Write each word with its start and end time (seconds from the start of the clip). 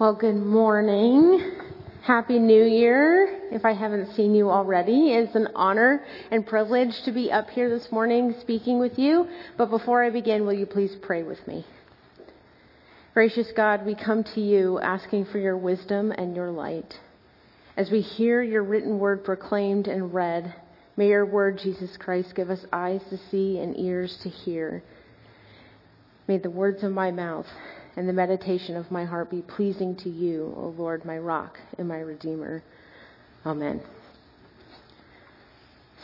Well, 0.00 0.14
good 0.14 0.36
morning. 0.36 1.56
Happy 2.04 2.38
New 2.38 2.64
Year. 2.64 3.48
If 3.50 3.64
I 3.64 3.72
haven't 3.72 4.14
seen 4.14 4.32
you 4.32 4.48
already, 4.48 5.10
it's 5.10 5.34
an 5.34 5.48
honor 5.56 6.04
and 6.30 6.46
privilege 6.46 6.92
to 7.04 7.10
be 7.10 7.32
up 7.32 7.48
here 7.48 7.68
this 7.68 7.90
morning 7.90 8.32
speaking 8.40 8.78
with 8.78 8.96
you. 8.96 9.26
But 9.56 9.70
before 9.70 10.04
I 10.04 10.10
begin, 10.10 10.46
will 10.46 10.52
you 10.52 10.66
please 10.66 10.94
pray 11.02 11.24
with 11.24 11.44
me? 11.48 11.66
Gracious 13.12 13.48
God, 13.56 13.84
we 13.84 13.96
come 13.96 14.22
to 14.36 14.40
you 14.40 14.78
asking 14.78 15.24
for 15.32 15.38
your 15.38 15.56
wisdom 15.56 16.12
and 16.12 16.36
your 16.36 16.52
light. 16.52 16.94
As 17.76 17.90
we 17.90 18.00
hear 18.00 18.40
your 18.40 18.62
written 18.62 19.00
word 19.00 19.24
proclaimed 19.24 19.88
and 19.88 20.14
read, 20.14 20.54
may 20.96 21.08
your 21.08 21.26
word, 21.26 21.58
Jesus 21.60 21.90
Christ, 21.98 22.36
give 22.36 22.50
us 22.50 22.64
eyes 22.72 23.00
to 23.10 23.18
see 23.32 23.58
and 23.58 23.76
ears 23.76 24.16
to 24.22 24.28
hear. 24.28 24.80
May 26.28 26.38
the 26.38 26.50
words 26.50 26.84
of 26.84 26.92
my 26.92 27.10
mouth 27.10 27.46
and 27.98 28.08
the 28.08 28.12
meditation 28.12 28.76
of 28.76 28.88
my 28.92 29.04
heart 29.04 29.28
be 29.28 29.42
pleasing 29.42 29.96
to 29.96 30.08
you, 30.08 30.54
O 30.56 30.72
Lord, 30.78 31.04
my 31.04 31.18
rock 31.18 31.58
and 31.78 31.88
my 31.88 31.98
redeemer. 31.98 32.62
Amen. 33.44 33.80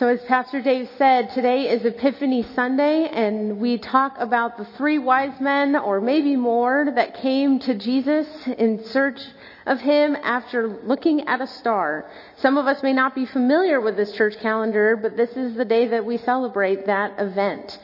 So, 0.00 0.08
as 0.08 0.20
Pastor 0.22 0.60
Dave 0.60 0.90
said, 0.98 1.30
today 1.30 1.68
is 1.68 1.84
Epiphany 1.84 2.44
Sunday, 2.56 3.06
and 3.06 3.60
we 3.60 3.78
talk 3.78 4.16
about 4.18 4.58
the 4.58 4.64
three 4.76 4.98
wise 4.98 5.40
men, 5.40 5.76
or 5.76 6.00
maybe 6.00 6.34
more, 6.34 6.90
that 6.96 7.14
came 7.14 7.60
to 7.60 7.78
Jesus 7.78 8.26
in 8.58 8.84
search 8.86 9.20
of 9.64 9.78
him 9.78 10.16
after 10.16 10.66
looking 10.66 11.28
at 11.28 11.40
a 11.40 11.46
star. 11.46 12.10
Some 12.38 12.58
of 12.58 12.66
us 12.66 12.82
may 12.82 12.92
not 12.92 13.14
be 13.14 13.24
familiar 13.24 13.80
with 13.80 13.96
this 13.96 14.10
church 14.14 14.34
calendar, 14.40 14.96
but 14.96 15.16
this 15.16 15.30
is 15.36 15.54
the 15.54 15.64
day 15.64 15.86
that 15.86 16.04
we 16.04 16.18
celebrate 16.18 16.86
that 16.86 17.20
event. 17.20 17.78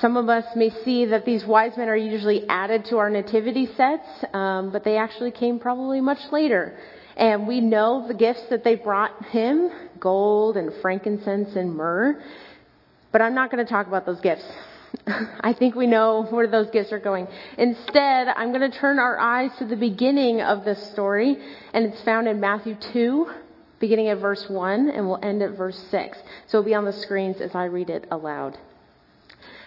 Some 0.00 0.18
of 0.18 0.28
us 0.28 0.44
may 0.54 0.70
see 0.84 1.06
that 1.06 1.24
these 1.24 1.44
wise 1.44 1.76
men 1.76 1.88
are 1.88 1.96
usually 1.96 2.46
added 2.48 2.84
to 2.86 2.98
our 2.98 3.08
nativity 3.08 3.66
sets, 3.76 4.06
um, 4.34 4.70
but 4.70 4.84
they 4.84 4.98
actually 4.98 5.30
came 5.30 5.58
probably 5.58 6.00
much 6.02 6.18
later. 6.32 6.78
And 7.16 7.48
we 7.48 7.62
know 7.62 8.06
the 8.06 8.14
gifts 8.14 8.42
that 8.50 8.62
they 8.62 8.74
brought 8.74 9.24
him 9.26 9.70
gold 9.98 10.58
and 10.58 10.70
frankincense 10.82 11.56
and 11.56 11.74
myrrh. 11.74 12.22
But 13.10 13.22
I'm 13.22 13.34
not 13.34 13.50
going 13.50 13.64
to 13.64 13.70
talk 13.70 13.86
about 13.86 14.04
those 14.04 14.20
gifts. 14.20 14.44
I 15.40 15.54
think 15.54 15.74
we 15.74 15.86
know 15.86 16.26
where 16.28 16.46
those 16.46 16.68
gifts 16.70 16.92
are 16.92 16.98
going. 16.98 17.26
Instead, 17.56 18.28
I'm 18.28 18.52
going 18.52 18.70
to 18.70 18.78
turn 18.78 18.98
our 18.98 19.18
eyes 19.18 19.50
to 19.58 19.64
the 19.64 19.76
beginning 19.76 20.42
of 20.42 20.64
this 20.66 20.90
story, 20.92 21.38
and 21.72 21.86
it's 21.86 22.02
found 22.02 22.28
in 22.28 22.38
Matthew 22.38 22.76
2, 22.92 23.30
beginning 23.80 24.08
at 24.08 24.18
verse 24.18 24.44
1, 24.48 24.90
and 24.90 25.06
we'll 25.06 25.20
end 25.22 25.42
at 25.42 25.56
verse 25.56 25.78
6. 25.90 26.18
So 26.48 26.58
it'll 26.58 26.66
be 26.66 26.74
on 26.74 26.84
the 26.84 26.92
screens 26.92 27.40
as 27.40 27.54
I 27.54 27.64
read 27.64 27.88
it 27.88 28.06
aloud. 28.10 28.58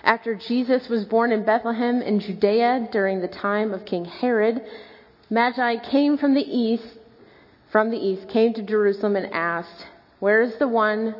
After 0.03 0.33
Jesus 0.33 0.87
was 0.87 1.05
born 1.05 1.31
in 1.31 1.43
Bethlehem 1.43 2.01
in 2.01 2.19
Judea 2.19 2.87
during 2.91 3.19
the 3.19 3.27
time 3.27 3.73
of 3.73 3.85
King 3.85 4.05
Herod, 4.05 4.63
Magi 5.29 5.77
came 5.77 6.17
from 6.17 6.33
the 6.33 6.57
east, 6.57 6.97
from 7.69 7.89
the 7.89 7.97
east 7.97 8.29
came 8.29 8.53
to 8.53 8.61
Jerusalem 8.61 9.17
and 9.17 9.31
asked, 9.33 9.87
"Where 10.19 10.41
is 10.41 10.55
the 10.55 10.67
one 10.67 11.15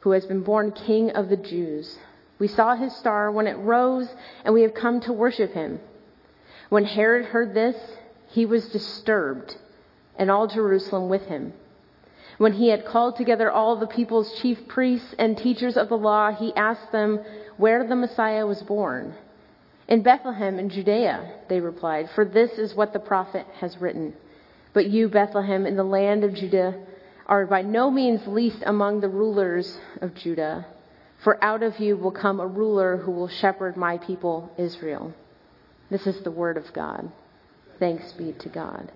who 0.00 0.12
has 0.12 0.24
been 0.24 0.42
born 0.42 0.72
king 0.72 1.10
of 1.10 1.28
the 1.28 1.36
Jews? 1.36 1.98
We 2.38 2.48
saw 2.48 2.74
his 2.74 2.96
star 2.96 3.30
when 3.30 3.46
it 3.46 3.58
rose, 3.58 4.08
and 4.44 4.54
we 4.54 4.62
have 4.62 4.74
come 4.74 5.00
to 5.00 5.12
worship 5.12 5.52
him." 5.52 5.80
When 6.70 6.84
Herod 6.84 7.26
heard 7.26 7.52
this, 7.52 7.76
he 8.26 8.46
was 8.46 8.70
disturbed, 8.70 9.56
and 10.18 10.30
all 10.30 10.46
Jerusalem 10.46 11.08
with 11.10 11.26
him. 11.26 11.52
When 12.38 12.54
he 12.54 12.68
had 12.70 12.84
called 12.84 13.16
together 13.16 13.50
all 13.50 13.76
the 13.76 13.86
people's 13.86 14.34
chief 14.34 14.66
priests 14.66 15.14
and 15.18 15.38
teachers 15.38 15.76
of 15.76 15.88
the 15.88 15.98
law, 15.98 16.32
he 16.32 16.52
asked 16.56 16.90
them, 16.90 17.20
where 17.56 17.86
the 17.86 17.96
Messiah 17.96 18.46
was 18.46 18.62
born. 18.62 19.14
In 19.86 20.02
Bethlehem 20.02 20.58
in 20.58 20.70
Judea, 20.70 21.40
they 21.48 21.60
replied, 21.60 22.08
for 22.14 22.24
this 22.24 22.52
is 22.52 22.74
what 22.74 22.92
the 22.92 22.98
prophet 22.98 23.46
has 23.60 23.76
written. 23.78 24.14
But 24.72 24.86
you, 24.86 25.08
Bethlehem, 25.08 25.66
in 25.66 25.76
the 25.76 25.84
land 25.84 26.24
of 26.24 26.34
Judah, 26.34 26.74
are 27.26 27.46
by 27.46 27.62
no 27.62 27.90
means 27.90 28.26
least 28.26 28.62
among 28.66 29.00
the 29.00 29.08
rulers 29.08 29.78
of 30.00 30.14
Judah, 30.14 30.66
for 31.22 31.42
out 31.42 31.62
of 31.62 31.78
you 31.78 31.96
will 31.96 32.10
come 32.10 32.40
a 32.40 32.46
ruler 32.46 32.96
who 32.98 33.10
will 33.10 33.28
shepherd 33.28 33.76
my 33.76 33.98
people 33.98 34.50
Israel. 34.58 35.12
This 35.90 36.06
is 36.06 36.22
the 36.22 36.30
word 36.30 36.56
of 36.56 36.72
God. 36.72 37.10
Thanks 37.78 38.12
be 38.12 38.32
to 38.40 38.48
God. 38.48 38.90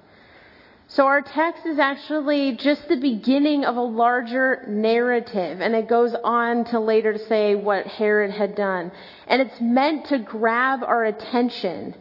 So 0.91 1.05
our 1.05 1.21
text 1.21 1.67
is 1.67 1.79
actually 1.79 2.53
just 2.53 2.89
the 2.89 2.97
beginning 2.97 3.67
of 3.67 3.77
a 3.77 3.83
larger 3.83 4.65
narrative, 4.67 5.61
and 5.61 5.75
it 5.75 5.87
goes 5.87 6.15
on 6.25 6.65
to 6.67 6.81
later 6.81 7.13
to 7.13 7.19
say 7.27 7.55
what 7.55 7.87
Herod 7.87 8.31
had 8.31 8.55
done. 8.55 8.91
And 9.27 9.43
it's 9.43 9.61
meant 9.61 10.07
to 10.07 10.19
grab 10.19 10.83
our 10.83 11.05
attention. 11.05 11.95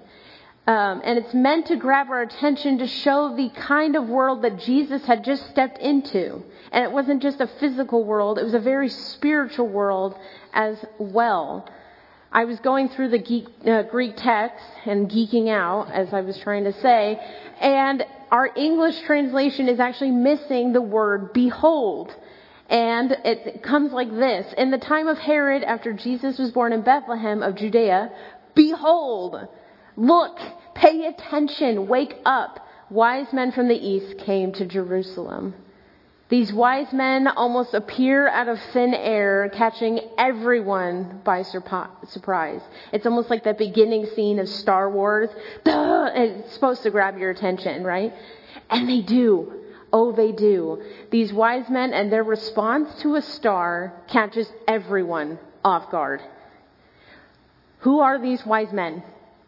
Um, 0.68 1.02
and 1.04 1.20
it's 1.20 1.34
meant 1.34 1.66
to 1.68 1.76
grab 1.76 2.08
our 2.10 2.22
attention 2.22 2.78
to 2.78 2.88
show 2.88 3.36
the 3.36 3.50
kind 3.50 3.98
of 3.98 4.08
world 4.08 4.44
that 4.44 4.60
Jesus 4.60 5.04
had 5.06 5.26
just 5.26 5.50
stepped 5.50 5.80
into. 5.80 6.44
And 6.72 6.86
it 6.86 6.92
wasn't 6.92 7.22
just 7.22 7.42
a 7.42 7.48
physical 7.60 8.06
world, 8.06 8.40
it 8.40 8.46
was 8.46 8.54
a 8.54 8.60
very 8.60 8.88
spiritual 8.88 9.68
world 9.68 10.16
as 10.54 10.78
well. 10.98 11.68
I 12.32 12.46
was 12.46 12.60
going 12.60 12.90
through 12.90 13.10
the 13.10 13.20
geek, 13.20 13.48
uh, 13.66 13.84
Greek 13.84 14.16
text 14.16 14.64
and 14.86 15.10
geeking 15.10 15.50
out, 15.50 15.92
as 15.92 16.14
I 16.14 16.22
was 16.22 16.38
trying 16.38 16.66
to 16.66 16.74
say, 16.74 17.20
and 17.60 18.06
our 18.32 18.50
English 18.56 19.02
translation 19.06 19.70
is 19.70 19.80
actually 19.80 20.12
missing 20.12 20.74
the 20.74 20.82
word 20.82 21.34
behold. 21.34 22.14
And 22.70 23.12
it 23.24 23.64
comes 23.64 23.94
like 23.94 24.10
this. 24.12 24.54
In 24.58 24.72
the 24.72 24.78
time 24.78 25.08
of 25.08 25.18
Herod, 25.18 25.64
after 25.64 25.94
Jesus 25.94 26.38
was 26.38 26.52
born 26.52 26.74
in 26.74 26.82
Bethlehem 26.82 27.42
of 27.42 27.56
Judea, 27.56 28.12
behold, 28.56 29.48
look, 29.96 30.38
pay 30.76 31.06
attention, 31.06 31.88
wake 31.88 32.16
up. 32.26 32.60
Wise 32.90 33.28
men 33.32 33.52
from 33.52 33.68
the 33.68 33.76
east 33.76 34.18
came 34.20 34.52
to 34.54 34.66
Jerusalem. 34.66 35.54
These 36.30 36.52
wise 36.52 36.92
men 36.92 37.28
almost 37.28 37.74
appear 37.74 38.28
out 38.28 38.50
of 38.50 38.60
thin 38.74 38.94
air, 38.94 39.50
catching 39.54 40.02
everyone 40.18 41.22
by 41.24 41.44
surprise. 41.44 42.62
It's 42.92 43.06
almost 43.06 43.30
like 43.30 43.46
that 43.46 43.58
beginning 43.58 44.08
scene 44.08 44.40
of 44.40 44.50
Star 44.50 44.90
Wars. 44.90 45.30
Duh! 45.64 46.10
It's 46.14 46.54
supposed 46.54 46.84
to 46.84 46.92
grab 46.92 47.18
your 47.18 47.30
attention, 47.30 47.84
right? 47.86 48.14
And 48.70 48.90
they 48.90 49.02
do. 49.02 49.54
Oh, 49.94 50.12
they 50.12 50.34
do. 50.34 50.84
These 51.12 51.32
wise 51.32 51.70
men 51.70 51.94
and 51.94 52.12
their 52.12 52.26
response 52.26 53.02
to 53.04 53.16
a 53.16 53.22
star 53.22 53.94
catches 54.10 54.52
everyone 54.68 55.40
off 55.64 55.90
guard. 55.90 56.22
Who 57.80 58.02
are 58.02 58.20
these 58.22 58.46
wise 58.46 58.74
men? 58.74 59.02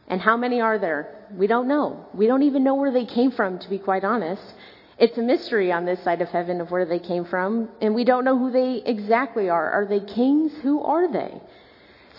And 0.08 0.22
how 0.22 0.38
many 0.38 0.62
are 0.62 0.80
there? 0.80 1.26
We 1.36 1.48
don't 1.48 1.68
know. 1.68 2.08
We 2.14 2.26
don't 2.26 2.44
even 2.44 2.64
know 2.64 2.76
where 2.76 2.92
they 2.92 3.06
came 3.06 3.32
from, 3.32 3.60
to 3.60 3.70
be 3.70 3.80
quite 3.80 4.06
honest. 4.06 4.44
It's 5.00 5.18
a 5.18 5.22
mystery 5.22 5.72
on 5.72 5.86
this 5.86 6.04
side 6.04 6.22
of 6.22 6.28
heaven 6.28 6.60
of 6.60 6.72
where 6.72 6.86
they 6.86 7.00
came 7.00 7.24
from, 7.24 7.70
and 7.80 7.96
we 7.96 8.04
don't 8.04 8.26
know 8.26 8.38
who 8.38 8.52
they 8.52 8.84
exactly 8.86 9.50
are. 9.50 9.72
Are 9.72 9.86
they 9.86 10.02
kings? 10.02 10.52
Who 10.62 10.84
are 10.84 11.10
they? 11.10 11.40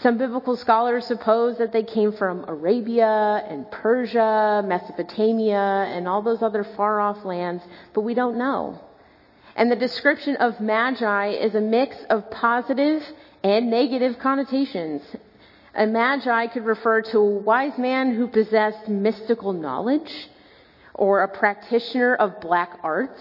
Some 0.01 0.17
biblical 0.17 0.57
scholars 0.57 1.05
suppose 1.05 1.59
that 1.59 1.73
they 1.73 1.83
came 1.83 2.11
from 2.11 2.49
Arabia 2.49 3.45
and 3.47 3.71
Persia, 3.71 4.65
Mesopotamia, 4.67 5.59
and 5.95 6.09
all 6.09 6.23
those 6.23 6.41
other 6.41 6.65
far 6.65 7.01
off 7.01 7.23
lands, 7.23 7.63
but 7.93 8.01
we 8.01 8.15
don't 8.15 8.39
know. 8.39 8.81
And 9.57 9.71
the 9.71 9.77
description 9.77 10.37
of 10.37 10.59
magi 10.59 11.33
is 11.33 11.55
a 11.55 11.61
mix 11.61 11.97
of 12.09 12.31
positive 12.31 13.03
and 13.45 13.69
negative 13.69 14.19
connotations. 14.19 15.03
A 15.75 15.87
magi 15.87 16.47
could 16.47 16.65
refer 16.65 17.03
to 17.03 17.19
a 17.19 17.25
wise 17.41 17.77
man 17.77 18.15
who 18.15 18.27
possessed 18.27 18.89
mystical 18.89 19.53
knowledge 19.53 20.31
or 21.01 21.23
a 21.23 21.29
practitioner 21.29 22.15
of 22.15 22.41
black 22.43 22.79
arts 22.83 23.21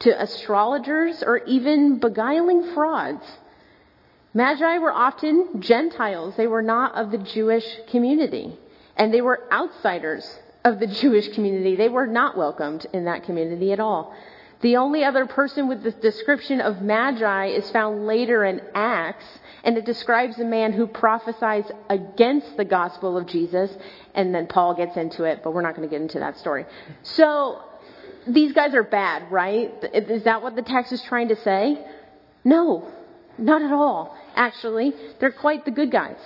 to 0.00 0.22
astrologers 0.22 1.22
or 1.22 1.38
even 1.44 1.98
beguiling 1.98 2.72
frauds. 2.72 3.24
Magi 4.32 4.78
were 4.78 4.90
often 4.90 5.60
Gentiles. 5.60 6.34
They 6.36 6.46
were 6.46 6.62
not 6.62 6.94
of 6.94 7.12
the 7.12 7.18
Jewish 7.18 7.66
community. 7.90 8.58
And 8.96 9.12
they 9.12 9.20
were 9.20 9.42
outsiders 9.52 10.26
of 10.64 10.80
the 10.80 10.86
Jewish 11.02 11.28
community. 11.34 11.76
They 11.76 11.90
were 11.90 12.06
not 12.06 12.38
welcomed 12.38 12.86
in 12.94 13.04
that 13.04 13.24
community 13.24 13.70
at 13.72 13.80
all. 13.80 14.14
The 14.64 14.78
only 14.78 15.04
other 15.04 15.26
person 15.26 15.68
with 15.68 15.82
this 15.82 15.92
description 15.96 16.62
of 16.62 16.80
Magi 16.80 17.48
is 17.48 17.70
found 17.70 18.06
later 18.06 18.46
in 18.46 18.62
Acts, 18.74 19.26
and 19.62 19.76
it 19.76 19.84
describes 19.84 20.38
a 20.38 20.44
man 20.44 20.72
who 20.72 20.86
prophesies 20.86 21.66
against 21.90 22.56
the 22.56 22.64
gospel 22.64 23.18
of 23.18 23.26
Jesus, 23.26 23.70
and 24.14 24.34
then 24.34 24.46
Paul 24.46 24.72
gets 24.74 24.96
into 24.96 25.24
it, 25.24 25.42
but 25.44 25.52
we're 25.52 25.60
not 25.60 25.76
going 25.76 25.86
to 25.86 25.94
get 25.94 26.00
into 26.00 26.18
that 26.18 26.38
story. 26.38 26.64
So, 27.02 27.60
these 28.26 28.54
guys 28.54 28.74
are 28.74 28.82
bad, 28.82 29.30
right? 29.30 29.70
Is 29.92 30.24
that 30.24 30.40
what 30.40 30.56
the 30.56 30.62
text 30.62 30.94
is 30.94 31.02
trying 31.02 31.28
to 31.28 31.36
say? 31.36 31.86
No, 32.42 32.90
not 33.36 33.60
at 33.60 33.70
all, 33.70 34.16
actually. 34.34 34.94
They're 35.20 35.30
quite 35.30 35.66
the 35.66 35.72
good 35.72 35.90
guys. 35.92 36.16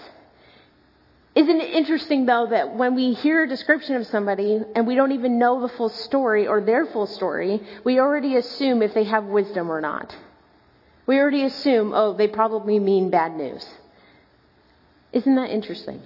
Isn't 1.49 1.63
it 1.63 1.75
interesting, 1.75 2.27
though, 2.27 2.49
that 2.51 2.77
when 2.77 2.95
we 2.95 3.15
hear 3.15 3.45
a 3.45 3.49
description 3.49 3.97
of 3.97 4.07
somebody 4.07 4.61
and 4.75 4.87
we 4.87 4.95
don't 4.95 5.13
even 5.13 5.39
know 5.39 5.63
the 5.63 5.69
full 5.69 5.89
story 5.89 6.47
or 6.47 6.61
their 6.61 6.85
full 6.85 7.07
story, 7.07 7.63
we 7.85 7.99
already 7.99 8.37
assume 8.37 8.83
if 8.83 8.93
they 8.93 9.05
have 9.05 9.25
wisdom 9.25 9.71
or 9.71 9.81
not? 9.81 10.15
We 11.07 11.19
already 11.19 11.45
assume, 11.45 11.93
oh, 11.95 12.13
they 12.13 12.29
probably 12.29 12.79
mean 12.79 13.09
bad 13.09 13.35
news. 13.35 13.67
Isn't 15.15 15.37
that 15.37 15.49
interesting? 15.49 16.03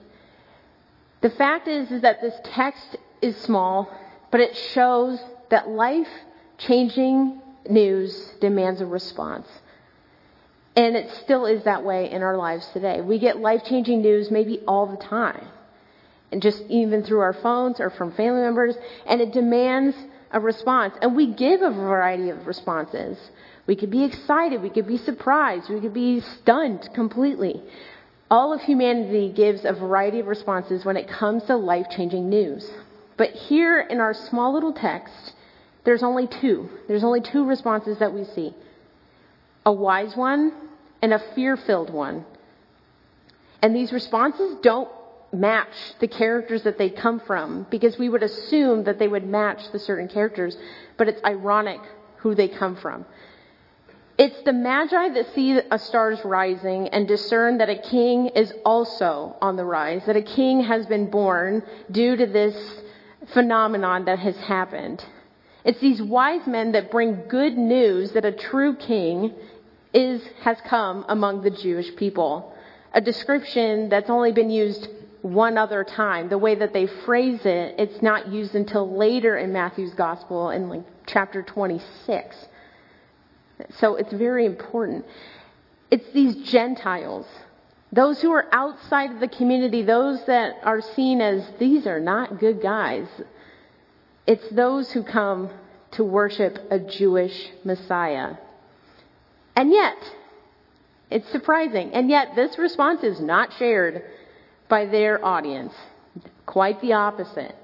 The 1.22 1.30
fact 1.30 1.66
is, 1.66 1.90
is 1.90 2.02
that 2.02 2.20
this 2.20 2.34
text 2.44 2.96
is 3.20 3.36
small 3.38 3.90
but 4.32 4.40
it 4.40 4.56
shows 4.56 5.22
that 5.50 5.68
life 5.68 6.08
changing 6.58 7.40
news 7.68 8.32
demands 8.40 8.80
a 8.80 8.86
response. 8.86 9.46
And 10.74 10.96
it 10.96 11.10
still 11.22 11.46
is 11.46 11.64
that 11.64 11.84
way 11.84 12.10
in 12.10 12.22
our 12.22 12.36
lives 12.36 12.66
today. 12.72 13.00
We 13.00 13.18
get 13.18 13.38
life 13.38 13.62
changing 13.68 14.00
news 14.00 14.30
maybe 14.30 14.60
all 14.66 14.86
the 14.86 14.96
time. 14.96 15.46
And 16.30 16.40
just 16.40 16.62
even 16.68 17.02
through 17.02 17.20
our 17.20 17.34
phones 17.34 17.78
or 17.78 17.90
from 17.90 18.12
family 18.12 18.40
members. 18.40 18.74
And 19.06 19.20
it 19.20 19.32
demands 19.32 19.94
a 20.30 20.40
response. 20.40 20.94
And 21.02 21.14
we 21.14 21.26
give 21.26 21.60
a 21.60 21.70
variety 21.70 22.30
of 22.30 22.46
responses. 22.46 23.18
We 23.66 23.76
could 23.76 23.90
be 23.90 24.04
excited. 24.04 24.62
We 24.62 24.70
could 24.70 24.86
be 24.86 24.96
surprised. 24.96 25.68
We 25.68 25.80
could 25.80 25.92
be 25.92 26.20
stunned 26.20 26.88
completely. 26.94 27.62
All 28.30 28.54
of 28.54 28.62
humanity 28.62 29.30
gives 29.30 29.66
a 29.66 29.74
variety 29.74 30.20
of 30.20 30.26
responses 30.26 30.86
when 30.86 30.96
it 30.96 31.06
comes 31.06 31.44
to 31.44 31.56
life 31.56 31.86
changing 31.90 32.30
news. 32.30 32.68
But 33.18 33.30
here 33.32 33.78
in 33.78 34.00
our 34.00 34.14
small 34.14 34.54
little 34.54 34.72
text, 34.72 35.34
there's 35.84 36.02
only 36.02 36.26
two. 36.26 36.70
There's 36.88 37.04
only 37.04 37.20
two 37.20 37.44
responses 37.44 37.98
that 37.98 38.14
we 38.14 38.24
see 38.24 38.54
a 39.64 39.72
wise 39.72 40.16
one 40.16 40.52
and 41.00 41.12
a 41.12 41.18
fear 41.34 41.56
filled 41.56 41.90
one. 41.90 42.24
And 43.62 43.74
these 43.74 43.92
responses 43.92 44.56
don't 44.62 44.88
match 45.32 45.74
the 46.00 46.08
characters 46.08 46.62
that 46.64 46.78
they 46.78 46.90
come 46.90 47.20
from 47.20 47.66
because 47.70 47.98
we 47.98 48.08
would 48.08 48.22
assume 48.22 48.84
that 48.84 48.98
they 48.98 49.08
would 49.08 49.26
match 49.26 49.60
the 49.72 49.78
certain 49.78 50.08
characters, 50.08 50.56
but 50.96 51.08
it's 51.08 51.22
ironic 51.24 51.80
who 52.18 52.34
they 52.34 52.48
come 52.48 52.76
from. 52.76 53.06
It's 54.18 54.42
the 54.42 54.52
magi 54.52 55.08
that 55.14 55.34
see 55.34 55.58
a 55.58 55.78
star's 55.78 56.22
rising 56.24 56.88
and 56.88 57.08
discern 57.08 57.58
that 57.58 57.70
a 57.70 57.78
king 57.78 58.28
is 58.28 58.52
also 58.64 59.36
on 59.40 59.56
the 59.56 59.64
rise, 59.64 60.02
that 60.06 60.16
a 60.16 60.22
king 60.22 60.62
has 60.64 60.84
been 60.86 61.10
born 61.10 61.62
due 61.90 62.14
to 62.16 62.26
this 62.26 62.54
phenomenon 63.32 64.04
that 64.04 64.18
has 64.18 64.36
happened. 64.36 65.04
It's 65.64 65.80
these 65.80 66.02
wise 66.02 66.46
men 66.46 66.72
that 66.72 66.90
bring 66.90 67.28
good 67.28 67.56
news 67.56 68.12
that 68.12 68.24
a 68.24 68.32
true 68.32 68.74
king 68.74 69.32
is, 69.94 70.22
has 70.42 70.58
come 70.66 71.04
among 71.08 71.42
the 71.42 71.50
Jewish 71.50 71.94
people. 71.96 72.52
A 72.92 73.00
description 73.00 73.88
that's 73.88 74.10
only 74.10 74.32
been 74.32 74.50
used 74.50 74.88
one 75.22 75.56
other 75.56 75.84
time. 75.84 76.28
The 76.28 76.38
way 76.38 76.56
that 76.56 76.72
they 76.72 76.86
phrase 76.86 77.40
it, 77.44 77.76
it's 77.78 78.02
not 78.02 78.28
used 78.28 78.54
until 78.54 78.96
later 78.96 79.38
in 79.38 79.52
Matthew's 79.52 79.94
gospel 79.94 80.50
in 80.50 80.68
like 80.68 80.82
chapter 81.06 81.42
26. 81.42 82.36
So 83.78 83.94
it's 83.96 84.12
very 84.12 84.46
important. 84.46 85.04
It's 85.90 86.10
these 86.12 86.50
Gentiles, 86.50 87.26
those 87.92 88.20
who 88.20 88.32
are 88.32 88.46
outside 88.50 89.12
of 89.12 89.20
the 89.20 89.28
community, 89.28 89.82
those 89.82 90.24
that 90.26 90.56
are 90.64 90.80
seen 90.80 91.20
as 91.20 91.46
these 91.60 91.86
are 91.86 92.00
not 92.00 92.40
good 92.40 92.60
guys. 92.60 93.06
It's 94.26 94.48
those 94.50 94.90
who 94.92 95.02
come 95.02 95.50
to 95.92 96.04
worship 96.04 96.58
a 96.70 96.78
Jewish 96.78 97.50
Messiah. 97.64 98.34
And 99.56 99.70
yet, 99.70 99.96
it's 101.10 101.30
surprising. 101.30 101.92
And 101.92 102.08
yet, 102.08 102.34
this 102.34 102.56
response 102.58 103.02
is 103.02 103.20
not 103.20 103.52
shared 103.58 104.02
by 104.68 104.86
their 104.86 105.22
audience. 105.24 105.74
Quite 106.46 106.80
the 106.80 106.94
opposite. 106.94 107.54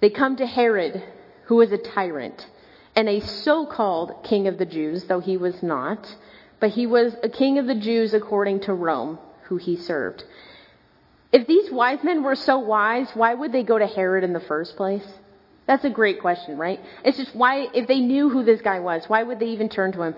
They 0.00 0.10
come 0.10 0.36
to 0.36 0.46
Herod, 0.46 1.02
who 1.44 1.56
was 1.56 1.72
a 1.72 1.78
tyrant 1.78 2.46
and 2.94 3.08
a 3.08 3.20
so 3.20 3.66
called 3.66 4.24
king 4.24 4.48
of 4.48 4.58
the 4.58 4.66
Jews, 4.66 5.04
though 5.04 5.20
he 5.20 5.36
was 5.36 5.62
not, 5.62 6.16
but 6.60 6.70
he 6.70 6.86
was 6.86 7.14
a 7.22 7.28
king 7.28 7.58
of 7.58 7.66
the 7.66 7.74
Jews 7.74 8.14
according 8.14 8.60
to 8.60 8.74
Rome, 8.74 9.18
who 9.44 9.56
he 9.56 9.76
served. 9.76 10.24
If 11.30 11.46
these 11.46 11.70
wise 11.70 12.02
men 12.02 12.22
were 12.22 12.34
so 12.34 12.58
wise, 12.58 13.08
why 13.14 13.34
would 13.34 13.52
they 13.52 13.62
go 13.62 13.78
to 13.78 13.86
Herod 13.86 14.24
in 14.24 14.32
the 14.32 14.40
first 14.40 14.76
place? 14.76 15.06
That's 15.68 15.84
a 15.84 15.90
great 15.90 16.20
question, 16.20 16.56
right? 16.56 16.80
It's 17.04 17.18
just 17.18 17.36
why, 17.36 17.68
if 17.74 17.86
they 17.86 18.00
knew 18.00 18.30
who 18.30 18.42
this 18.42 18.62
guy 18.62 18.80
was, 18.80 19.04
why 19.06 19.22
would 19.22 19.38
they 19.38 19.50
even 19.50 19.68
turn 19.68 19.92
to 19.92 20.02
him? 20.02 20.16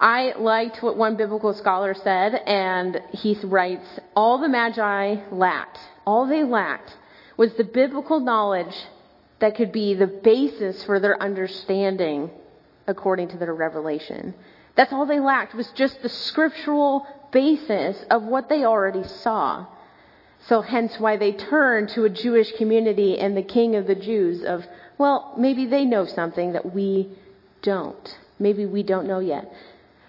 I 0.00 0.32
liked 0.38 0.82
what 0.82 0.96
one 0.96 1.16
biblical 1.16 1.52
scholar 1.54 1.92
said, 1.92 2.34
and 2.46 3.00
he 3.10 3.36
writes, 3.42 3.86
all 4.14 4.38
the 4.38 4.48
Magi 4.48 5.16
lacked, 5.32 5.78
all 6.06 6.26
they 6.26 6.44
lacked 6.44 6.96
was 7.36 7.52
the 7.54 7.64
biblical 7.64 8.20
knowledge 8.20 8.74
that 9.40 9.56
could 9.56 9.72
be 9.72 9.94
the 9.94 10.06
basis 10.06 10.84
for 10.84 11.00
their 11.00 11.20
understanding 11.20 12.30
according 12.86 13.28
to 13.28 13.36
their 13.36 13.54
revelation. 13.54 14.34
That's 14.76 14.92
all 14.92 15.06
they 15.06 15.20
lacked 15.20 15.54
was 15.54 15.68
just 15.72 16.00
the 16.02 16.08
scriptural 16.08 17.06
basis 17.32 18.04
of 18.08 18.22
what 18.22 18.48
they 18.48 18.64
already 18.64 19.02
saw. 19.04 19.66
So 20.46 20.60
hence 20.60 20.98
why 20.98 21.16
they 21.16 21.32
turned 21.32 21.90
to 21.90 22.04
a 22.04 22.10
Jewish 22.10 22.52
community 22.56 23.18
and 23.18 23.36
the 23.36 23.42
king 23.42 23.76
of 23.76 23.86
the 23.86 23.94
Jews 23.94 24.42
of, 24.44 24.66
well, 25.02 25.34
maybe 25.36 25.66
they 25.66 25.84
know 25.84 26.06
something 26.06 26.52
that 26.52 26.72
we 26.72 27.10
don't. 27.60 28.18
Maybe 28.38 28.66
we 28.66 28.84
don't 28.84 29.08
know 29.08 29.18
yet. 29.18 29.52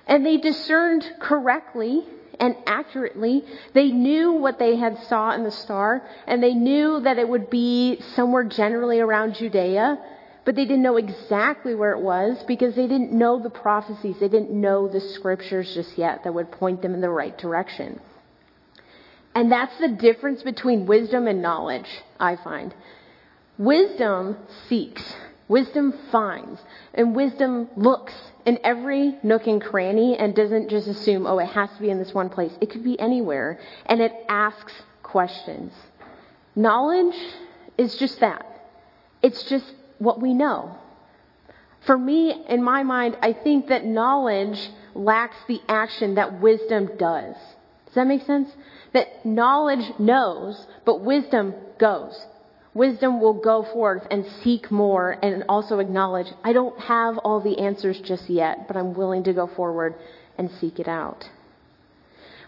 And 0.05 0.23
they 0.23 0.37
discerned 0.37 1.03
correctly 1.19 2.05
and 2.39 2.55
accurately. 2.67 3.43
They 3.73 3.87
knew 3.91 4.33
what 4.33 4.59
they 4.59 4.75
had 4.75 4.99
saw 5.09 5.31
in 5.33 5.43
the 5.43 5.49
star, 5.49 6.07
and 6.27 6.43
they 6.43 6.53
knew 6.53 6.99
that 6.99 7.17
it 7.17 7.27
would 7.27 7.49
be 7.49 8.01
somewhere 8.13 8.43
generally 8.43 8.99
around 8.99 9.33
Judea, 9.33 9.97
but 10.45 10.53
they 10.55 10.65
didn't 10.65 10.83
know 10.83 10.97
exactly 10.97 11.73
where 11.73 11.93
it 11.93 12.01
was 12.01 12.43
because 12.43 12.75
they 12.75 12.85
didn't 12.85 13.13
know 13.13 13.41
the 13.41 13.49
prophecies. 13.49 14.17
They 14.19 14.29
didn't 14.29 14.51
know 14.51 14.87
the 14.87 15.01
scriptures 15.01 15.73
just 15.73 15.97
yet 15.97 16.23
that 16.23 16.35
would 16.35 16.51
point 16.51 16.83
them 16.83 16.93
in 16.93 17.01
the 17.01 17.09
right 17.09 17.35
direction. 17.35 17.99
And 19.33 19.51
that's 19.51 19.75
the 19.79 19.87
difference 19.87 20.43
between 20.43 20.85
wisdom 20.85 21.27
and 21.27 21.41
knowledge, 21.41 21.89
I 22.19 22.35
find. 22.35 22.75
Wisdom 23.57 24.37
seeks. 24.67 25.15
Wisdom 25.47 25.93
finds. 26.11 26.59
And 26.93 27.15
wisdom 27.15 27.69
looks 27.75 28.13
in 28.45 28.59
every 28.63 29.15
nook 29.23 29.47
and 29.47 29.61
cranny 29.61 30.17
and 30.17 30.35
doesn't 30.35 30.69
just 30.69 30.87
assume, 30.87 31.27
oh, 31.27 31.37
it 31.39 31.47
has 31.47 31.69
to 31.71 31.81
be 31.81 31.89
in 31.89 31.99
this 31.99 32.13
one 32.13 32.29
place. 32.29 32.51
It 32.61 32.69
could 32.71 32.83
be 32.83 32.99
anywhere. 32.99 33.59
And 33.85 34.01
it 34.01 34.11
asks 34.27 34.73
questions. 35.03 35.73
Knowledge 36.55 37.15
is 37.77 37.95
just 37.97 38.19
that. 38.19 38.45
It's 39.21 39.43
just 39.43 39.71
what 39.99 40.21
we 40.21 40.33
know. 40.33 40.77
For 41.85 41.97
me, 41.97 42.45
in 42.47 42.63
my 42.63 42.83
mind, 42.83 43.17
I 43.21 43.33
think 43.33 43.67
that 43.67 43.85
knowledge 43.85 44.71
lacks 44.95 45.35
the 45.47 45.61
action 45.67 46.15
that 46.15 46.39
wisdom 46.39 46.91
does. 46.97 47.35
Does 47.85 47.95
that 47.95 48.07
make 48.07 48.25
sense? 48.25 48.49
That 48.93 49.25
knowledge 49.25 49.99
knows, 49.99 50.65
but 50.85 51.01
wisdom 51.01 51.53
goes 51.77 52.15
wisdom 52.73 53.21
will 53.21 53.33
go 53.33 53.63
forth 53.73 54.03
and 54.09 54.25
seek 54.43 54.71
more 54.71 55.17
and 55.21 55.43
also 55.47 55.79
acknowledge, 55.79 56.27
I 56.43 56.53
don't 56.53 56.79
have 56.79 57.17
all 57.19 57.39
the 57.39 57.59
answers 57.59 57.99
just 58.01 58.29
yet, 58.29 58.67
but 58.67 58.77
I'm 58.77 58.93
willing 58.93 59.23
to 59.25 59.33
go 59.33 59.47
forward 59.47 59.95
and 60.37 60.49
seek 60.59 60.79
it 60.79 60.87
out. 60.87 61.29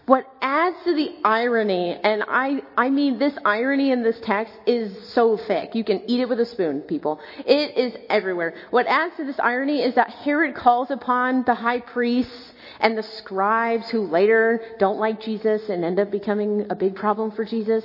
What 0.06 0.24
adds 0.40 0.76
to 0.84 0.94
the 0.94 1.16
irony, 1.24 1.98
and 2.00 2.22
I, 2.28 2.62
I 2.76 2.90
mean 2.90 3.18
this 3.18 3.36
irony 3.44 3.90
in 3.90 4.04
this 4.04 4.16
text 4.22 4.52
is 4.64 5.12
so 5.12 5.36
thick. 5.36 5.74
You 5.74 5.82
can 5.82 6.08
eat 6.08 6.20
it 6.20 6.28
with 6.28 6.38
a 6.38 6.46
spoon, 6.46 6.82
people. 6.82 7.18
It 7.38 7.76
is 7.76 7.92
everywhere. 8.08 8.54
What 8.70 8.86
adds 8.86 9.16
to 9.16 9.24
this 9.24 9.40
irony 9.40 9.82
is 9.82 9.96
that 9.96 10.10
Herod 10.10 10.54
calls 10.54 10.92
upon 10.92 11.42
the 11.42 11.56
high 11.56 11.80
priests 11.80 12.52
and 12.78 12.96
the 12.96 13.02
scribes 13.02 13.90
who 13.90 14.02
later 14.02 14.60
don't 14.78 14.98
like 14.98 15.20
Jesus 15.20 15.68
and 15.68 15.84
end 15.84 15.98
up 15.98 16.12
becoming 16.12 16.66
a 16.70 16.76
big 16.76 16.94
problem 16.94 17.32
for 17.32 17.44
Jesus. 17.44 17.84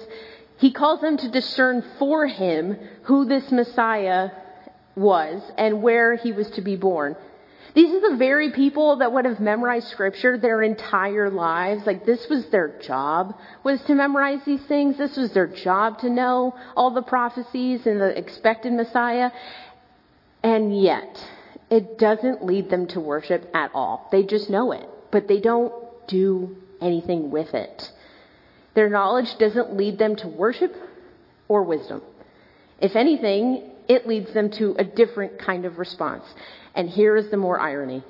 He 0.62 0.72
calls 0.72 1.02
them 1.02 1.18
to 1.18 1.28
discern 1.28 1.84
for 1.98 2.28
him 2.28 2.78
who 3.06 3.26
this 3.26 3.52
Messiah 3.52 4.30
was 4.96 5.42
and 5.58 5.82
where 5.82 6.14
he 6.16 6.32
was 6.32 6.52
to 6.52 6.62
be 6.62 6.76
born. 6.76 7.16
These 7.74 7.92
are 7.96 8.12
the 8.12 8.18
very 8.18 8.52
people 8.52 8.98
that 8.98 9.12
would 9.12 9.26
have 9.26 9.40
memorized 9.40 9.88
scripture 9.88 10.38
their 10.38 10.62
entire 10.62 11.32
lives. 11.32 11.88
Like 11.88 12.06
this 12.06 12.30
was 12.30 12.46
their 12.50 12.78
job, 12.80 13.40
was 13.64 13.82
to 13.86 13.96
memorize 13.96 14.42
these 14.46 14.62
things. 14.66 15.00
This 15.00 15.18
was 15.18 15.32
their 15.34 15.48
job 15.48 15.98
to 16.02 16.12
know 16.12 16.54
all 16.76 16.92
the 16.92 17.02
prophecies 17.02 17.88
and 17.88 18.00
the 18.00 18.16
expected 18.16 18.74
Messiah. 18.74 19.32
And 20.44 20.80
yet, 20.80 21.28
it 21.72 21.98
doesn't 21.98 22.46
lead 22.46 22.70
them 22.70 22.86
to 22.90 23.00
worship 23.00 23.50
at 23.56 23.72
all. 23.74 24.10
They 24.12 24.22
just 24.22 24.48
know 24.48 24.74
it, 24.74 24.88
but 25.10 25.28
they 25.28 25.40
don't 25.40 25.74
do 26.08 26.56
anything 26.80 27.32
with 27.32 27.56
it. 27.56 27.92
Their 28.74 28.90
knowledge 28.90 29.38
doesn't 29.38 29.76
lead 29.76 29.98
them 29.98 30.16
to 30.18 30.28
worship 30.28 30.76
or 31.48 31.64
wisdom. 31.64 32.02
If 32.80 32.96
anything, 32.96 33.72
it 33.88 34.08
leads 34.08 34.34
them 34.34 34.50
to 34.52 34.76
a 34.80 34.84
different 34.84 35.40
kind 35.40 35.66
of 35.66 35.78
response. 35.78 36.24
And 36.74 36.90
here 36.90 37.16
is 37.18 37.30
the 37.30 37.38
more 37.38 37.60
irony 37.60 38.04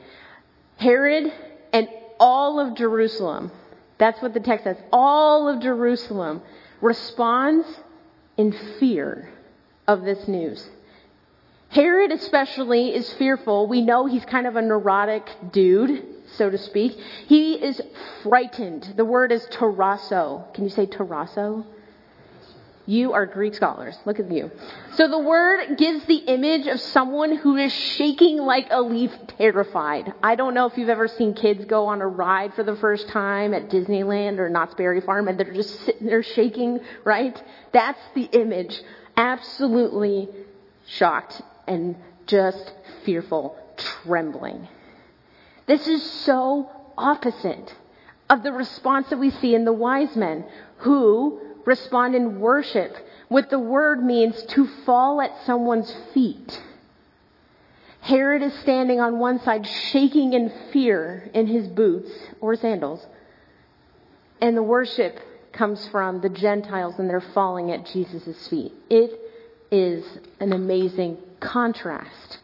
Herod 0.77 1.31
and 1.73 1.87
all 2.19 2.59
of 2.59 2.75
Jerusalem, 2.75 3.51
that's 3.97 4.21
what 4.21 4.33
the 4.33 4.39
text 4.39 4.63
says, 4.63 4.77
all 4.91 5.47
of 5.47 5.61
Jerusalem 5.61 6.41
responds 6.81 7.67
in 8.37 8.51
fear 8.79 9.29
of 9.87 10.03
this 10.03 10.27
news. 10.27 10.67
Herod, 11.69 12.11
especially, 12.11 12.93
is 12.93 13.11
fearful. 13.13 13.67
We 13.67 13.81
know 13.81 14.05
he's 14.05 14.25
kind 14.25 14.45
of 14.45 14.55
a 14.55 14.61
neurotic 14.61 15.29
dude 15.51 16.03
so 16.35 16.49
to 16.49 16.57
speak. 16.57 16.93
He 17.27 17.53
is 17.53 17.81
frightened. 18.23 18.93
The 18.95 19.05
word 19.05 19.31
is 19.31 19.45
tarasso. 19.47 20.53
Can 20.53 20.63
you 20.63 20.69
say 20.69 20.85
tarasso? 20.85 21.65
You 22.87 23.13
are 23.13 23.25
Greek 23.25 23.53
scholars. 23.53 23.97
Look 24.05 24.19
at 24.19 24.31
you. 24.31 24.51
So 24.95 25.07
the 25.07 25.19
word 25.19 25.77
gives 25.77 26.03
the 26.05 26.15
image 26.15 26.67
of 26.67 26.79
someone 26.79 27.37
who 27.37 27.55
is 27.55 27.71
shaking 27.71 28.37
like 28.37 28.67
a 28.71 28.81
leaf, 28.81 29.11
terrified. 29.37 30.13
I 30.23 30.35
don't 30.35 30.53
know 30.53 30.65
if 30.65 30.77
you've 30.77 30.89
ever 30.89 31.07
seen 31.07 31.33
kids 31.33 31.63
go 31.65 31.85
on 31.87 32.01
a 32.01 32.07
ride 32.07 32.53
for 32.55 32.63
the 32.63 32.75
first 32.75 33.07
time 33.09 33.53
at 33.53 33.69
Disneyland 33.69 34.39
or 34.39 34.49
Knott's 34.49 34.73
Berry 34.73 34.99
Farm 34.99 35.27
and 35.27 35.39
they're 35.39 35.53
just 35.53 35.79
sitting 35.85 36.07
there 36.07 36.23
shaking, 36.23 36.79
right? 37.05 37.41
That's 37.71 38.01
the 38.15 38.23
image. 38.23 38.81
Absolutely 39.15 40.29
shocked 40.87 41.41
and 41.67 41.95
just 42.25 42.73
fearful, 43.05 43.55
trembling. 43.77 44.67
This 45.71 45.87
is 45.87 46.03
so 46.25 46.69
opposite 46.97 47.73
of 48.29 48.43
the 48.43 48.51
response 48.51 49.07
that 49.09 49.19
we 49.19 49.29
see 49.29 49.55
in 49.55 49.63
the 49.63 49.71
wise 49.71 50.17
men 50.17 50.43
who 50.79 51.39
respond 51.65 52.13
in 52.13 52.41
worship. 52.41 52.93
What 53.29 53.49
the 53.49 53.57
word 53.57 54.03
means 54.03 54.43
to 54.47 54.67
fall 54.85 55.21
at 55.21 55.31
someone's 55.45 55.95
feet. 56.13 56.61
Herod 58.01 58.41
is 58.41 58.53
standing 58.59 58.99
on 58.99 59.17
one 59.17 59.39
side, 59.39 59.65
shaking 59.65 60.33
in 60.33 60.51
fear 60.73 61.31
in 61.33 61.47
his 61.47 61.69
boots 61.69 62.11
or 62.41 62.57
sandals. 62.57 63.07
And 64.41 64.57
the 64.57 64.63
worship 64.63 65.21
comes 65.53 65.87
from 65.87 66.19
the 66.19 66.27
Gentiles 66.27 66.95
and 66.97 67.09
they're 67.09 67.21
falling 67.21 67.71
at 67.71 67.85
Jesus' 67.85 68.45
feet. 68.49 68.73
It 68.89 69.17
is 69.71 70.03
an 70.41 70.51
amazing 70.51 71.17
contrast. 71.39 72.39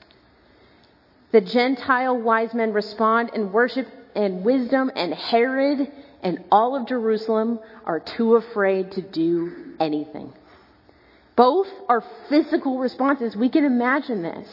The 1.32 1.42
Gentile 1.42 2.18
wise 2.18 2.54
men 2.54 2.74
respond 2.74 3.32
in 3.34 3.52
worship 3.52 3.88
and 4.16 4.44
wisdom, 4.44 4.92
and 4.96 5.14
Herod 5.14 5.92
and 6.24 6.44
all 6.52 6.76
of 6.76 6.88
Jerusalem 6.88 7.60
are 7.86 8.00
too 8.00 8.36
afraid 8.36 8.92
to 8.94 9.02
do 9.02 9.76
anything. 9.80 10.34
Both 11.36 11.68
are 11.88 12.04
physical 12.30 12.80
responses. 12.80 13.36
We 13.36 13.50
can 13.50 13.64
imagine 13.64 14.24
this. 14.24 14.48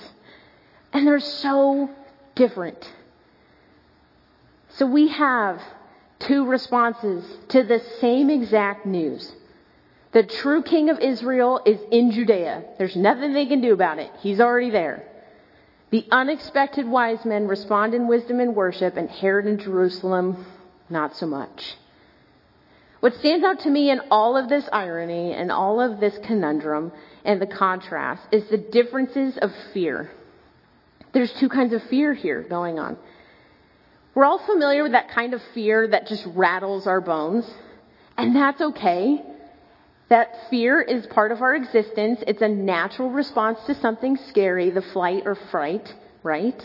And 0.92 1.06
they're 1.06 1.20
so 1.20 1.90
different. 2.34 2.92
So 4.68 4.86
we 4.86 5.08
have 5.08 5.62
two 6.18 6.46
responses 6.46 7.24
to 7.48 7.62
the 7.62 7.80
same 8.00 8.28
exact 8.28 8.84
news. 8.84 9.32
The 10.12 10.24
true 10.24 10.62
king 10.62 10.90
of 10.90 10.98
Israel 11.00 11.60
is 11.64 11.80
in 11.90 12.10
Judea. 12.10 12.64
There's 12.78 12.96
nothing 12.96 13.32
they 13.32 13.46
can 13.46 13.60
do 13.60 13.72
about 13.72 13.98
it. 13.98 14.10
He's 14.20 14.40
already 14.40 14.70
there. 14.70 15.08
The 15.90 16.06
unexpected 16.10 16.86
wise 16.86 17.24
men 17.24 17.46
respond 17.46 17.94
in 17.94 18.08
wisdom 18.08 18.40
and 18.40 18.56
worship, 18.56 18.96
and 18.96 19.08
Herod 19.08 19.46
in 19.46 19.58
Jerusalem 19.58 20.44
not 20.90 21.16
so 21.16 21.26
much. 21.26 21.76
What 23.00 23.14
stands 23.16 23.44
out 23.44 23.60
to 23.60 23.70
me 23.70 23.90
in 23.90 24.00
all 24.10 24.36
of 24.36 24.48
this 24.48 24.66
irony 24.72 25.32
and 25.32 25.52
all 25.52 25.80
of 25.80 26.00
this 26.00 26.16
conundrum 26.24 26.90
and 27.24 27.40
the 27.40 27.46
contrast 27.46 28.22
is 28.32 28.48
the 28.48 28.56
differences 28.56 29.36
of 29.36 29.52
fear. 29.72 30.10
There's 31.12 31.32
two 31.34 31.48
kinds 31.48 31.72
of 31.74 31.82
fear 31.84 32.14
here 32.14 32.42
going 32.42 32.78
on. 32.78 32.96
We're 34.14 34.24
all 34.24 34.38
familiar 34.38 34.82
with 34.82 34.92
that 34.92 35.10
kind 35.10 35.34
of 35.34 35.42
fear 35.52 35.86
that 35.88 36.06
just 36.06 36.24
rattles 36.26 36.86
our 36.86 37.00
bones, 37.00 37.48
and 38.16 38.34
that's 38.34 38.60
okay. 38.60 39.22
That 40.08 40.28
fear 40.50 40.80
is 40.80 41.06
part 41.06 41.32
of 41.32 41.40
our 41.40 41.54
existence. 41.54 42.22
It's 42.26 42.42
a 42.42 42.48
natural 42.48 43.10
response 43.10 43.58
to 43.66 43.74
something 43.74 44.18
scary, 44.28 44.70
the 44.70 44.82
flight 44.82 45.22
or 45.24 45.34
fright, 45.34 45.94
right? 46.22 46.62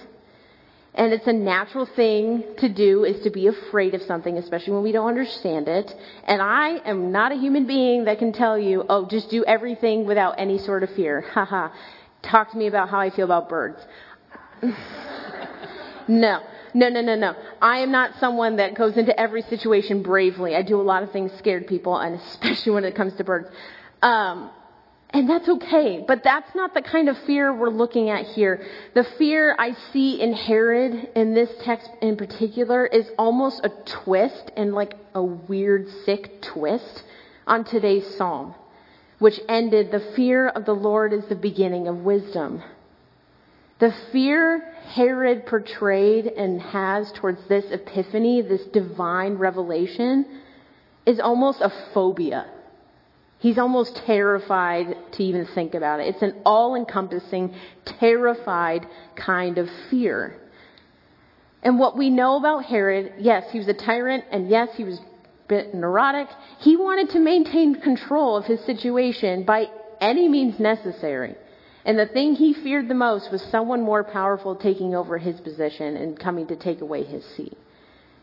And 0.93 1.13
it's 1.13 1.27
a 1.27 1.33
natural 1.33 1.85
thing 1.85 2.43
to 2.57 2.67
do 2.67 3.05
is 3.05 3.21
to 3.21 3.29
be 3.29 3.47
afraid 3.47 3.93
of 3.93 4.01
something, 4.01 4.37
especially 4.37 4.73
when 4.73 4.83
we 4.83 4.91
don't 4.91 5.07
understand 5.07 5.67
it. 5.69 5.95
And 6.25 6.41
I 6.41 6.79
am 6.85 7.11
not 7.11 7.31
a 7.31 7.35
human 7.35 7.65
being 7.67 8.05
that 8.05 8.19
can 8.19 8.33
tell 8.33 8.57
you, 8.57 8.83
oh, 8.89 9.07
just 9.07 9.29
do 9.29 9.45
everything 9.45 10.05
without 10.05 10.35
any 10.37 10.57
sort 10.57 10.83
of 10.83 10.89
fear. 10.91 11.21
Haha. 11.21 11.69
Talk 12.21 12.51
to 12.51 12.57
me 12.57 12.67
about 12.67 12.89
how 12.89 12.99
I 12.99 13.11
feel 13.11 13.25
about 13.25 13.47
birds. 13.47 13.79
no. 16.07 16.41
No, 16.73 16.89
no, 16.89 17.01
no, 17.01 17.15
no. 17.15 17.35
I 17.61 17.79
am 17.79 17.91
not 17.91 18.11
someone 18.19 18.57
that 18.57 18.75
goes 18.75 18.97
into 18.97 19.17
every 19.19 19.41
situation 19.43 20.01
bravely. 20.01 20.55
I 20.55 20.61
do 20.61 20.79
a 20.79 20.83
lot 20.83 21.03
of 21.03 21.11
things 21.11 21.31
scared 21.37 21.67
people, 21.67 21.97
and 21.97 22.15
especially 22.15 22.73
when 22.73 22.85
it 22.85 22.95
comes 22.95 23.13
to 23.15 23.23
birds. 23.23 23.49
Um, 24.01 24.51
and 25.11 25.27
that's 25.27 25.49
okay, 25.49 26.03
but 26.07 26.23
that's 26.23 26.53
not 26.53 26.75
the 26.75 26.83
kind 26.83 27.09
of 27.09 27.17
fear 27.25 27.51
we're 27.51 27.69
looking 27.69 28.09
at 28.09 28.27
here. 28.27 28.63
The 28.93 29.03
fear 29.17 29.55
I 29.57 29.75
see 29.91 30.21
in 30.21 30.33
Herod 30.33 31.09
in 31.15 31.33
this 31.33 31.49
text 31.63 31.89
in 32.01 32.15
particular 32.15 32.85
is 32.85 33.09
almost 33.17 33.61
a 33.63 33.69
twist 33.85 34.51
and 34.55 34.73
like 34.73 34.93
a 35.15 35.23
weird, 35.23 35.89
sick 36.05 36.41
twist 36.43 37.03
on 37.47 37.63
today's 37.63 38.05
psalm, 38.17 38.53
which 39.17 39.39
ended, 39.49 39.89
The 39.89 40.11
fear 40.15 40.47
of 40.47 40.65
the 40.65 40.75
Lord 40.75 41.11
is 41.11 41.25
the 41.25 41.35
beginning 41.35 41.87
of 41.87 41.97
wisdom. 41.97 42.61
The 43.79 43.93
fear 44.11 44.59
Herod 44.93 45.45
portrayed 45.45 46.27
and 46.27 46.61
has 46.61 47.11
towards 47.13 47.39
this 47.47 47.65
epiphany, 47.71 48.41
this 48.41 48.65
divine 48.65 49.35
revelation, 49.35 50.25
is 51.05 51.19
almost 51.19 51.61
a 51.61 51.71
phobia 51.93 52.45
He's 53.39 53.57
almost 53.57 53.95
terrified 54.05 54.95
to 55.13 55.23
even 55.23 55.45
think 55.55 55.73
about 55.73 56.01
it. 56.01 56.07
It's 56.07 56.21
an 56.21 56.35
all 56.45 56.75
encompassing, 56.75 57.55
terrified 57.85 58.85
kind 59.15 59.57
of 59.57 59.69
fear. 59.89 60.35
And 61.63 61.79
what 61.79 61.97
we 61.97 62.09
know 62.09 62.35
about 62.35 62.65
Herod, 62.65 63.13
yes, 63.17 63.45
he 63.51 63.59
was 63.59 63.69
a 63.69 63.73
tyrant, 63.73 64.25
and 64.31 64.49
yes, 64.49 64.69
he 64.75 64.83
was 64.83 64.99
a 64.99 65.03
bit 65.47 65.73
neurotic. 65.73 66.27
He 66.59 66.75
wanted 66.75 67.11
to 67.11 67.19
maintain 67.19 67.79
control 67.79 68.35
of 68.35 68.45
his 68.45 68.59
situation 68.65 69.43
by 69.43 69.67
any 70.01 70.27
means 70.27 70.59
necessary. 70.59 71.35
And 71.85 71.97
the 71.97 72.05
thing 72.05 72.35
he 72.35 72.53
feared 72.53 72.87
the 72.87 72.93
most 72.93 73.31
was 73.31 73.41
someone 73.43 73.81
more 73.81 74.03
powerful 74.03 74.55
taking 74.55 74.95
over 74.95 75.17
his 75.17 75.39
position 75.39 75.95
and 75.95 76.19
coming 76.19 76.47
to 76.47 76.55
take 76.55 76.81
away 76.81 77.03
his 77.03 77.25
seat. 77.35 77.57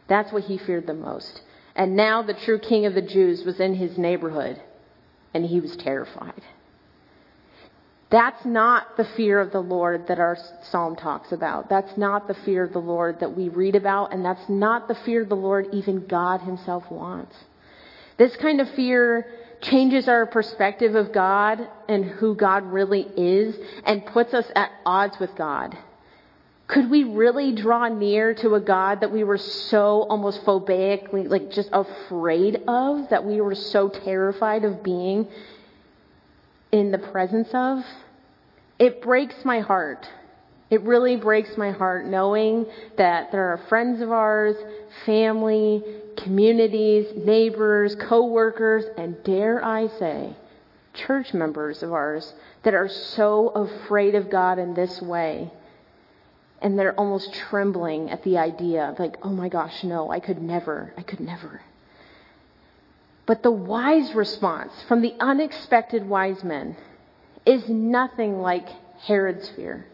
That's 0.08 0.32
what 0.32 0.44
he 0.44 0.58
feared 0.58 0.86
the 0.86 0.94
most. 0.94 1.40
And 1.75 1.96
now 1.96 2.22
the 2.22 2.34
true 2.34 2.58
king 2.58 2.86
of 2.86 2.94
the 2.94 3.02
Jews 3.02 3.44
was 3.44 3.60
in 3.60 3.75
his 3.75 3.98
neighborhood 3.98 4.60
and 5.34 5.44
he 5.44 5.60
was 5.60 5.76
terrified. 5.76 6.42
That's 8.08 8.44
not 8.44 8.96
the 8.96 9.04
fear 9.16 9.40
of 9.40 9.50
the 9.50 9.60
Lord 9.60 10.06
that 10.08 10.20
our 10.20 10.38
psalm 10.70 10.94
talks 10.94 11.32
about. 11.32 11.68
That's 11.68 11.96
not 11.96 12.28
the 12.28 12.36
fear 12.44 12.62
of 12.62 12.72
the 12.72 12.78
Lord 12.78 13.18
that 13.20 13.36
we 13.36 13.48
read 13.48 13.75
about, 13.75 14.12
and 14.12 14.25
that's 14.25 14.48
not 14.48 14.86
the 14.86 14.94
fear 15.04 15.22
of 15.22 15.28
the 15.28 15.34
Lord 15.34 15.66
even 15.72 16.06
God 16.06 16.40
Himself 16.40 16.84
wants. 16.88 17.34
This 18.16 18.34
kind 18.36 18.60
of 18.60 18.70
fear 18.70 19.26
changes 19.60 20.08
our 20.08 20.26
perspective 20.26 20.94
of 20.94 21.12
God 21.12 21.68
and 21.88 22.04
who 22.04 22.34
God 22.34 22.64
really 22.64 23.02
is 23.16 23.56
and 23.84 24.04
puts 24.06 24.34
us 24.34 24.46
at 24.54 24.70
odds 24.84 25.18
with 25.18 25.34
God. 25.36 25.76
Could 26.68 26.90
we 26.90 27.04
really 27.04 27.52
draw 27.52 27.88
near 27.88 28.34
to 28.34 28.54
a 28.56 28.60
God 28.60 29.00
that 29.00 29.12
we 29.12 29.22
were 29.22 29.38
so 29.38 30.02
almost 30.10 30.44
phobic, 30.44 31.12
like 31.12 31.50
just 31.52 31.68
afraid 31.72 32.62
of, 32.66 33.08
that 33.10 33.25
we 33.25 33.40
were 33.40 33.54
so 33.54 33.88
terrified 33.88 34.64
of 34.64 34.82
being 34.82 35.28
in 36.72 36.90
the 36.90 36.98
presence 36.98 37.48
of? 37.54 37.84
It 38.78 39.00
breaks 39.00 39.44
my 39.44 39.60
heart. 39.60 40.08
It 40.68 40.82
really 40.82 41.16
breaks 41.16 41.56
my 41.56 41.70
heart 41.70 42.06
knowing 42.06 42.66
that 42.98 43.30
there 43.30 43.52
are 43.52 43.58
friends 43.68 44.00
of 44.00 44.10
ours, 44.10 44.56
family, 45.06 45.84
communities, 46.16 47.06
neighbors, 47.16 47.94
co-workers, 47.94 48.85
and 48.96 49.23
dare 49.25 49.64
I 49.64 49.88
say, 49.99 50.37
church 50.94 51.35
members 51.35 51.82
of 51.82 51.92
ours 51.92 52.32
that 52.62 52.75
are 52.75 52.88
so 52.88 53.49
afraid 53.49 54.14
of 54.14 54.30
God 54.30 54.58
in 54.58 54.75
this 54.75 55.00
way 55.02 55.50
and 56.62 56.78
they're 56.78 56.99
almost 56.99 57.32
trembling 57.32 58.11
at 58.11 58.23
the 58.25 58.38
idea 58.38 58.94
like, 58.99 59.16
oh 59.23 59.30
my 59.30 59.49
gosh, 59.49 59.85
no, 59.85 60.11
I 60.11 60.20
could 60.20 60.40
never, 60.40 60.92
I 60.96 61.02
could 61.02 61.20
never. 61.20 61.61
But 63.26 63.42
the 63.42 63.50
wise 63.50 64.14
response 64.14 64.73
from 64.88 65.02
the 65.02 65.14
unexpected 65.20 66.08
wise 66.08 66.42
men 66.44 66.76
is 67.44 67.68
nothing 67.68 68.40
like 68.40 68.68
Herod's 69.00 69.49
fear. 69.50 69.87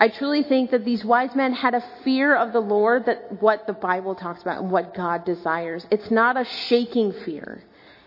I 0.00 0.08
truly 0.08 0.44
think 0.44 0.70
that 0.70 0.84
these 0.84 1.04
wise 1.04 1.34
men 1.34 1.52
had 1.52 1.74
a 1.74 1.84
fear 2.04 2.36
of 2.36 2.52
the 2.52 2.60
Lord 2.60 3.06
that 3.06 3.42
what 3.42 3.66
the 3.66 3.72
Bible 3.72 4.14
talks 4.14 4.40
about 4.40 4.62
and 4.62 4.70
what 4.70 4.94
God 4.94 5.24
desires. 5.24 5.84
It's 5.90 6.10
not 6.10 6.40
a 6.40 6.44
shaking 6.44 7.12
fear. 7.24 7.64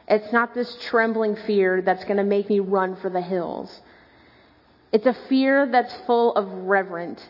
It's 0.08 0.32
not 0.32 0.54
this 0.54 0.78
trembling 0.84 1.36
fear 1.36 1.82
that's 1.82 2.06
going 2.06 2.18
to 2.18 2.24
make 2.24 2.50
me 2.50 2.60
run 2.60 2.96
for 2.96 3.10
the 3.10 3.22
hills. 3.22 3.82
It's 4.94 5.06
a 5.06 5.16
fear 5.28 5.68
that's 5.70 5.94
full 6.06 6.34
of 6.36 6.48
reverent, 6.50 7.22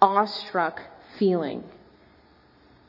awestruck 0.00 0.80
feeling 1.18 1.64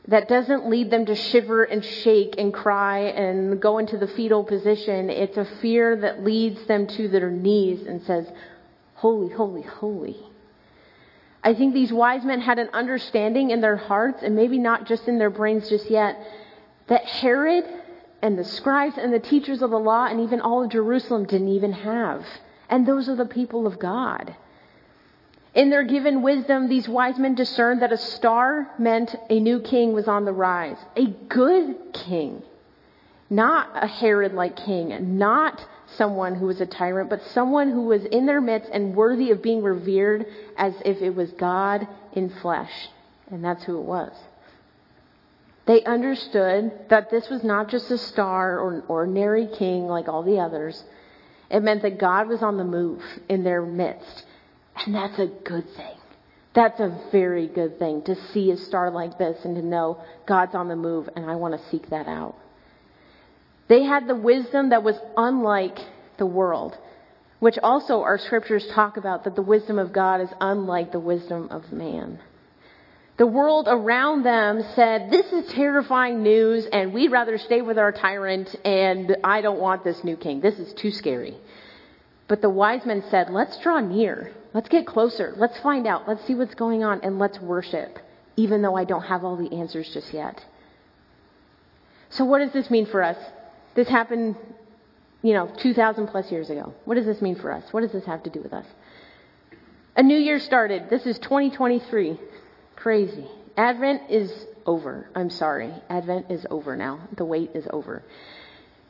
that 0.08 0.28
doesn't 0.28 0.68
lead 0.68 0.90
them 0.90 1.06
to 1.06 1.16
shiver 1.16 1.64
and 1.64 1.84
shake 1.86 2.36
and 2.38 2.54
cry 2.54 3.00
and 3.00 3.62
go 3.62 3.78
into 3.78 3.98
the 3.98 4.08
fetal 4.08 4.44
position. 4.44 5.10
It's 5.10 5.38
a 5.38 5.46
fear 5.62 5.96
that 5.98 6.24
leads 6.24 6.66
them 6.66 6.88
to 6.88 7.08
their 7.08 7.30
knees 7.30 7.86
and 7.86 8.02
says, 8.04 8.28
Holy, 8.96 9.34
holy, 9.34 9.62
holy. 9.62 10.18
I 11.44 11.54
think 11.54 11.74
these 11.74 11.92
wise 11.92 12.24
men 12.24 12.42
had 12.42 12.60
an 12.60 12.70
understanding 12.74 13.50
in 13.50 13.62
their 13.62 13.78
hearts, 13.78 14.22
and 14.22 14.36
maybe 14.36 14.60
not 14.60 14.86
just 14.86 15.08
in 15.08 15.18
their 15.18 15.30
brains 15.30 15.70
just 15.70 15.90
yet, 15.90 16.18
that 16.88 17.06
Herod 17.06 17.66
and 18.22 18.38
the 18.38 18.44
scribes 18.44 18.98
and 18.98 19.12
the 19.12 19.20
teachers 19.20 19.62
of 19.62 19.72
the 19.72 19.80
law 19.80 20.06
and 20.06 20.22
even 20.22 20.42
all 20.42 20.64
of 20.64 20.70
Jerusalem 20.70 21.26
didn't 21.26 21.48
even 21.50 21.74
have. 21.74 22.26
And 22.70 22.88
those 22.88 23.10
are 23.10 23.16
the 23.16 23.26
people 23.26 23.66
of 23.66 23.80
God. 23.80 24.36
In 25.54 25.70
their 25.70 25.84
given 25.84 26.22
wisdom, 26.22 26.70
these 26.70 26.88
wise 26.88 27.18
men 27.18 27.36
discerned 27.36 27.82
that 27.82 27.92
a 27.92 27.98
star 27.98 28.70
meant 28.78 29.16
a 29.30 29.40
new 29.40 29.60
king 29.60 29.92
was 29.94 30.08
on 30.08 30.24
the 30.24 30.32
rise. 30.32 30.78
A 30.96 31.08
good 31.08 31.76
king. 31.94 32.44
Not 33.30 33.70
a 33.74 33.88
Herod 33.88 34.34
like 34.34 34.56
king. 34.56 35.18
Not 35.18 35.66
someone 35.98 36.36
who 36.36 36.46
was 36.48 36.62
a 36.62 36.66
tyrant, 36.66 37.10
but 37.10 37.24
someone 37.34 37.72
who 37.72 37.84
was 37.84 38.04
in 38.06 38.26
their 38.26 38.42
midst 38.42 38.70
and 38.72 38.96
worthy 38.96 39.32
of 39.32 39.42
being 39.42 39.62
revered 39.62 40.26
as 40.58 40.74
if 40.86 41.02
it 41.02 41.16
was 41.16 41.32
God 41.34 41.88
in 42.14 42.30
flesh. 42.42 42.72
And 43.30 43.44
that's 43.44 43.64
who 43.64 43.78
it 43.78 43.86
was. 43.86 44.12
They 45.66 45.84
understood 45.84 46.72
that 46.90 47.12
this 47.12 47.30
was 47.30 47.44
not 47.44 47.70
just 47.70 47.90
a 47.92 47.98
star 47.98 48.60
or 48.60 48.74
an 48.74 48.84
ordinary 48.88 49.48
king 49.48 49.88
like 49.88 50.08
all 50.08 50.24
the 50.24 50.40
others. 50.40 50.84
It 51.50 51.62
meant 51.62 51.82
that 51.84 52.00
God 52.00 52.28
was 52.28 52.42
on 52.42 52.58
the 52.58 52.64
move 52.64 53.04
in 53.30 53.44
their 53.44 53.62
midst. 53.62 54.26
And 54.86 54.96
that's 54.96 55.20
a 55.20 55.28
good 55.28 55.70
thing. 55.76 55.98
That's 56.54 56.80
a 56.80 57.00
very 57.12 57.48
good 57.48 57.80
thing 57.80 58.02
to 58.04 58.16
see 58.34 58.52
a 58.52 58.58
star 58.58 58.92
like 58.92 59.18
this 59.18 59.46
and 59.46 59.56
to 59.56 59.62
know 59.62 60.02
God's 60.26 60.56
on 60.56 60.68
the 60.68 60.76
move 60.76 61.10
and 61.16 61.26
I 61.26 61.36
want 61.36 61.54
to 61.54 61.70
seek 61.70 61.90
that 61.90 62.08
out. 62.08 62.36
They 63.72 63.84
had 63.84 64.06
the 64.06 64.16
wisdom 64.16 64.72
that 64.72 64.84
was 64.84 64.98
unlike 65.16 65.80
the 66.18 66.26
world, 66.26 66.78
which 67.40 67.58
also 67.64 68.02
our 68.02 68.18
scriptures 68.18 68.68
talk 68.76 68.98
about 68.98 69.24
that 69.24 69.38
the 69.38 69.42
wisdom 69.42 69.80
of 69.80 69.94
God 69.94 70.20
is 70.20 70.28
unlike 70.42 70.92
the 70.92 71.00
wisdom 71.00 71.48
of 71.50 71.72
man. 71.72 72.20
The 73.16 73.28
world 73.28 73.70
around 73.70 74.24
them 74.24 74.62
said, 74.76 75.10
This 75.10 75.26
is 75.32 75.54
terrifying 75.54 76.22
news, 76.22 76.66
and 76.66 76.94
we'd 76.94 77.14
rather 77.14 77.38
stay 77.38 77.62
with 77.62 77.78
our 77.78 77.94
tyrant, 77.94 78.54
and 78.66 79.16
I 79.24 79.40
don't 79.40 79.62
want 79.62 79.86
this 79.86 80.04
new 80.04 80.18
king. 80.18 80.42
This 80.42 80.60
is 80.60 80.74
too 80.74 80.92
scary. 80.92 81.38
But 82.28 82.42
the 82.42 82.50
wise 82.50 82.86
men 82.86 83.06
said, 83.10 83.30
Let's 83.30 83.58
draw 83.60 83.80
near. 83.80 84.34
Let's 84.54 84.68
get 84.68 84.86
closer. 84.86 85.34
Let's 85.38 85.58
find 85.60 85.88
out. 85.88 86.10
Let's 86.10 86.28
see 86.28 86.36
what's 86.36 86.56
going 86.56 86.84
on, 86.84 87.00
and 87.04 87.20
let's 87.20 87.40
worship, 87.40 88.00
even 88.36 88.64
though 88.64 88.76
I 88.76 88.84
don't 88.84 89.04
have 89.04 89.24
all 89.24 89.38
the 89.38 89.56
answers 89.56 89.90
just 89.94 90.14
yet. 90.14 90.44
So, 92.10 92.26
what 92.26 92.40
does 92.40 92.52
this 92.52 92.70
mean 92.70 92.86
for 92.86 93.02
us? 93.02 93.16
This 93.76 93.88
happened, 93.88 94.36
you 95.22 95.34
know, 95.34 95.52
2,000 95.62 96.08
plus 96.08 96.32
years 96.32 96.50
ago. 96.50 96.74
What 96.86 96.96
does 96.96 97.06
this 97.06 97.22
mean 97.22 97.36
for 97.36 97.52
us? 97.52 97.64
What 97.72 97.82
does 97.82 97.92
this 97.92 98.06
have 98.06 98.24
to 98.24 98.30
do 98.30 98.42
with 98.42 98.54
us? 98.54 98.66
A 99.96 100.04
new 100.04 100.18
year 100.18 100.40
started. 100.40 100.90
This 100.90 101.06
is 101.06 101.20
2023. 101.20 102.20
Crazy. 102.76 103.28
Advent 103.58 104.10
is 104.10 104.32
over. 104.66 105.10
I'm 105.16 105.30
sorry. 105.30 105.74
Advent 105.90 106.32
is 106.32 106.46
over 106.50 106.76
now. 106.76 107.08
The 107.18 107.26
wait 107.26 107.52
is 107.54 107.68
over. 107.72 108.04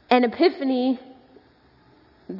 And 0.09 0.25
Epiphany, 0.25 0.99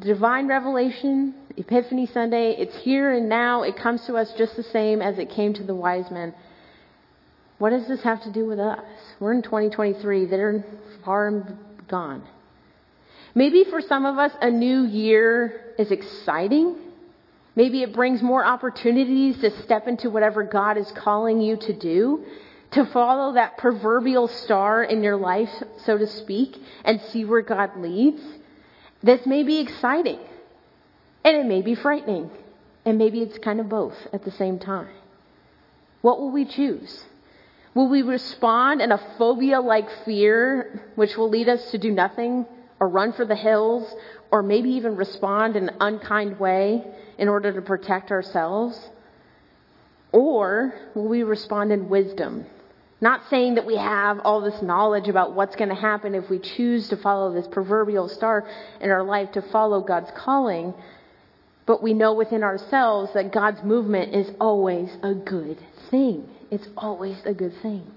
divine 0.00 0.46
revelation, 0.46 1.34
Epiphany 1.56 2.06
Sunday, 2.06 2.54
it's 2.58 2.76
here 2.76 3.12
and 3.12 3.28
now. 3.28 3.62
It 3.62 3.76
comes 3.76 4.04
to 4.06 4.14
us 4.14 4.32
just 4.36 4.56
the 4.56 4.62
same 4.62 5.02
as 5.02 5.18
it 5.18 5.30
came 5.30 5.54
to 5.54 5.62
the 5.62 5.74
wise 5.74 6.10
men. 6.10 6.34
What 7.58 7.70
does 7.70 7.86
this 7.88 8.02
have 8.02 8.22
to 8.24 8.32
do 8.32 8.46
with 8.46 8.58
us? 8.58 8.80
We're 9.20 9.32
in 9.32 9.42
2023. 9.42 10.26
They're 10.26 10.64
far 11.04 11.58
gone. 11.92 12.22
Maybe 13.34 13.64
for 13.64 13.80
some 13.80 14.04
of 14.06 14.18
us, 14.18 14.32
a 14.40 14.50
new 14.50 14.84
year 14.84 15.74
is 15.78 15.90
exciting. 15.90 16.76
Maybe 17.54 17.82
it 17.82 17.92
brings 17.92 18.22
more 18.22 18.44
opportunities 18.44 19.38
to 19.40 19.50
step 19.62 19.86
into 19.86 20.10
whatever 20.10 20.42
God 20.42 20.78
is 20.78 20.90
calling 20.92 21.40
you 21.40 21.56
to 21.58 21.72
do, 21.74 22.24
to 22.72 22.86
follow 22.86 23.34
that 23.34 23.58
proverbial 23.58 24.26
star 24.28 24.82
in 24.82 25.02
your 25.02 25.16
life, 25.16 25.50
so 25.84 25.98
to 25.98 26.06
speak, 26.06 26.56
and 26.84 27.00
see 27.10 27.26
where 27.26 27.42
God 27.42 27.76
leads. 27.76 28.22
This 29.02 29.26
may 29.26 29.42
be 29.42 29.58
exciting, 29.60 30.20
and 31.24 31.36
it 31.36 31.44
may 31.44 31.60
be 31.60 31.74
frightening, 31.74 32.30
and 32.86 32.96
maybe 32.96 33.20
it's 33.20 33.36
kind 33.38 33.60
of 33.60 33.68
both 33.68 33.96
at 34.14 34.24
the 34.24 34.30
same 34.30 34.58
time. 34.58 34.88
What 36.00 36.18
will 36.18 36.30
we 36.30 36.46
choose? 36.46 37.04
Will 37.74 37.88
we 37.88 38.02
respond 38.02 38.82
in 38.82 38.92
a 38.92 38.98
phobia 39.16 39.60
like 39.60 39.88
fear, 40.04 40.82
which 40.94 41.16
will 41.16 41.30
lead 41.30 41.48
us 41.48 41.70
to 41.70 41.78
do 41.78 41.90
nothing 41.90 42.46
or 42.78 42.88
run 42.88 43.12
for 43.12 43.24
the 43.24 43.36
hills 43.36 43.94
or 44.30 44.42
maybe 44.42 44.70
even 44.70 44.96
respond 44.96 45.56
in 45.56 45.68
an 45.68 45.76
unkind 45.80 46.38
way 46.38 46.84
in 47.16 47.28
order 47.28 47.52
to 47.52 47.62
protect 47.62 48.10
ourselves? 48.10 48.78
Or 50.10 50.74
will 50.94 51.08
we 51.08 51.22
respond 51.22 51.72
in 51.72 51.88
wisdom? 51.88 52.44
Not 53.00 53.22
saying 53.30 53.54
that 53.54 53.66
we 53.66 53.76
have 53.76 54.20
all 54.20 54.42
this 54.42 54.60
knowledge 54.62 55.08
about 55.08 55.34
what's 55.34 55.56
going 55.56 55.70
to 55.70 55.74
happen 55.74 56.14
if 56.14 56.28
we 56.28 56.38
choose 56.38 56.88
to 56.90 56.96
follow 56.96 57.32
this 57.32 57.48
proverbial 57.48 58.08
star 58.08 58.46
in 58.80 58.90
our 58.90 59.02
life, 59.02 59.32
to 59.32 59.42
follow 59.42 59.80
God's 59.80 60.10
calling, 60.14 60.74
but 61.66 61.82
we 61.82 61.94
know 61.94 62.12
within 62.12 62.42
ourselves 62.42 63.12
that 63.14 63.32
God's 63.32 63.62
movement 63.62 64.14
is 64.14 64.30
always 64.40 64.90
a 65.02 65.14
good 65.14 65.58
thing. 65.90 66.28
It's 66.52 66.68
always 66.76 67.16
a 67.24 67.32
good 67.32 67.54
thing. 67.62 67.90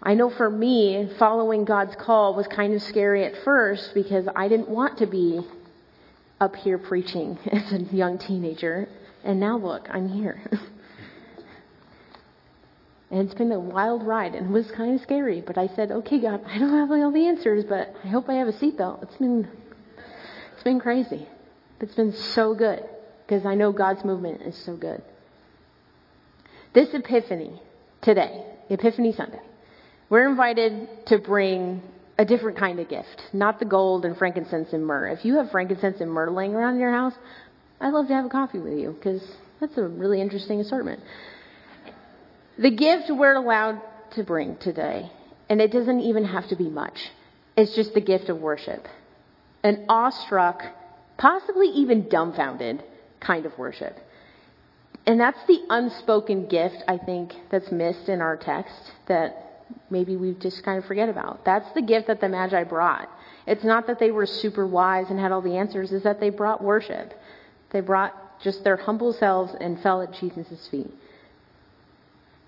I 0.00 0.14
know 0.14 0.30
for 0.30 0.48
me, 0.48 1.10
following 1.18 1.64
God's 1.64 1.96
call 1.96 2.36
was 2.36 2.46
kind 2.46 2.72
of 2.72 2.80
scary 2.82 3.24
at 3.24 3.36
first 3.42 3.94
because 3.94 4.28
I 4.36 4.46
didn't 4.46 4.68
want 4.68 4.98
to 4.98 5.06
be 5.06 5.40
up 6.40 6.54
here 6.54 6.78
preaching 6.78 7.36
as 7.50 7.72
a 7.72 7.78
young 7.78 8.18
teenager. 8.18 8.88
And 9.24 9.40
now 9.40 9.58
look, 9.58 9.88
I'm 9.90 10.08
here. 10.08 10.40
and 13.10 13.26
it's 13.26 13.34
been 13.34 13.50
a 13.50 13.58
wild 13.58 14.06
ride 14.06 14.36
and 14.36 14.46
it 14.46 14.52
was 14.52 14.70
kind 14.70 14.94
of 14.94 15.00
scary, 15.00 15.42
but 15.44 15.58
I 15.58 15.66
said, 15.74 15.90
okay, 15.90 16.20
God, 16.20 16.44
I 16.46 16.58
don't 16.58 16.78
have 16.78 16.92
all 16.92 17.10
the 17.10 17.26
answers, 17.26 17.64
but 17.64 17.92
I 18.04 18.06
hope 18.06 18.28
I 18.28 18.34
have 18.34 18.46
a 18.46 18.52
seatbelt. 18.52 19.02
It's 19.02 19.16
been, 19.16 19.48
it's 20.52 20.62
been 20.62 20.78
crazy. 20.78 21.26
It's 21.80 21.96
been 21.96 22.12
so 22.12 22.54
good 22.54 22.84
because 23.26 23.44
I 23.44 23.56
know 23.56 23.72
God's 23.72 24.04
movement 24.04 24.42
is 24.42 24.56
so 24.56 24.76
good. 24.76 25.02
This 26.74 26.92
Epiphany 26.92 27.62
today, 28.02 28.44
Epiphany 28.68 29.12
Sunday, 29.12 29.40
we're 30.10 30.28
invited 30.28 30.88
to 31.06 31.18
bring 31.18 31.80
a 32.18 32.24
different 32.24 32.58
kind 32.58 32.80
of 32.80 32.88
gift, 32.88 33.22
not 33.32 33.60
the 33.60 33.64
gold 33.64 34.04
and 34.04 34.18
frankincense 34.18 34.72
and 34.72 34.84
myrrh. 34.84 35.06
If 35.06 35.24
you 35.24 35.36
have 35.36 35.52
frankincense 35.52 36.00
and 36.00 36.10
myrrh 36.10 36.32
laying 36.32 36.52
around 36.52 36.74
in 36.74 36.80
your 36.80 36.90
house, 36.90 37.14
I'd 37.80 37.92
love 37.92 38.08
to 38.08 38.14
have 38.14 38.24
a 38.24 38.28
coffee 38.28 38.58
with 38.58 38.76
you 38.76 38.90
because 38.90 39.22
that's 39.60 39.78
a 39.78 39.82
really 39.86 40.20
interesting 40.20 40.58
assortment. 40.58 41.00
The 42.58 42.72
gift 42.72 43.04
we're 43.08 43.36
allowed 43.36 43.80
to 44.16 44.24
bring 44.24 44.56
today, 44.56 45.12
and 45.48 45.60
it 45.60 45.70
doesn't 45.70 46.00
even 46.00 46.24
have 46.24 46.48
to 46.48 46.56
be 46.56 46.68
much, 46.68 47.12
it's 47.56 47.76
just 47.76 47.94
the 47.94 48.00
gift 48.00 48.28
of 48.28 48.40
worship. 48.40 48.88
An 49.62 49.84
awestruck, 49.88 50.64
possibly 51.18 51.68
even 51.68 52.08
dumbfounded 52.08 52.82
kind 53.20 53.46
of 53.46 53.56
worship. 53.58 53.96
And 55.06 55.20
that's 55.20 55.38
the 55.46 55.60
unspoken 55.68 56.46
gift, 56.46 56.82
I 56.88 56.96
think, 56.96 57.34
that's 57.50 57.70
missed 57.70 58.08
in 58.08 58.22
our 58.22 58.36
text 58.36 58.92
that 59.06 59.66
maybe 59.90 60.16
we 60.16 60.32
just 60.34 60.62
kind 60.62 60.78
of 60.78 60.86
forget 60.86 61.08
about. 61.08 61.44
That's 61.44 61.70
the 61.72 61.82
gift 61.82 62.06
that 62.06 62.20
the 62.20 62.28
Magi 62.28 62.64
brought. 62.64 63.10
It's 63.46 63.64
not 63.64 63.86
that 63.88 63.98
they 63.98 64.10
were 64.10 64.26
super 64.26 64.66
wise 64.66 65.10
and 65.10 65.20
had 65.20 65.30
all 65.30 65.42
the 65.42 65.56
answers, 65.56 65.92
it's 65.92 66.04
that 66.04 66.20
they 66.20 66.30
brought 66.30 66.62
worship. 66.62 67.12
They 67.70 67.80
brought 67.80 68.14
just 68.40 68.64
their 68.64 68.76
humble 68.76 69.12
selves 69.12 69.54
and 69.60 69.80
fell 69.80 70.00
at 70.00 70.12
Jesus' 70.14 70.68
feet. 70.68 70.90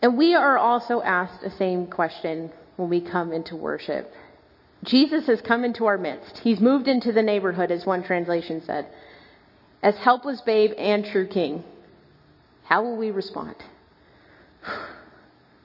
And 0.01 0.17
we 0.17 0.35
are 0.35 0.59
also 0.59 1.03
asked 1.03 1.43
the 1.43 1.51
same 1.51 1.87
question 1.87 2.53
when 2.77 2.89
we 2.89 3.01
come 3.01 3.33
into 3.33 3.57
worship. 3.57 4.13
Jesus 4.85 5.27
has 5.27 5.41
come 5.41 5.65
into 5.65 5.87
our 5.87 5.99
midst. 5.99 6.39
He's 6.39 6.61
moved 6.61 6.87
into 6.87 7.13
the 7.13 7.23
neighborhood, 7.23 7.71
as 7.71 7.85
one 7.85 8.03
translation 8.03 8.63
said, 8.65 8.87
as 9.83 9.97
helpless 9.97 10.41
babe 10.43 10.73
and 10.79 11.05
true 11.05 11.27
king. 11.27 11.65
How 12.69 12.83
will 12.83 12.97
we 12.97 13.11
respond? 13.11 13.57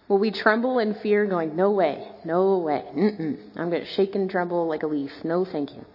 Will 0.08 0.20
we 0.20 0.32
tremble 0.32 0.80
in 0.80 0.94
fear, 0.96 1.26
going, 1.26 1.56
No 1.56 1.72
way, 1.72 2.08
no 2.26 2.58
way, 2.58 2.84
Mm-mm. 2.94 3.38
I'm 3.56 3.70
going 3.70 3.82
to 3.82 3.88
shake 3.88 4.14
and 4.14 4.30
tremble 4.30 4.68
like 4.68 4.84
a 4.84 4.88
leaf. 4.88 5.12
No, 5.24 5.46
thank 5.46 5.72
you. 5.72 5.86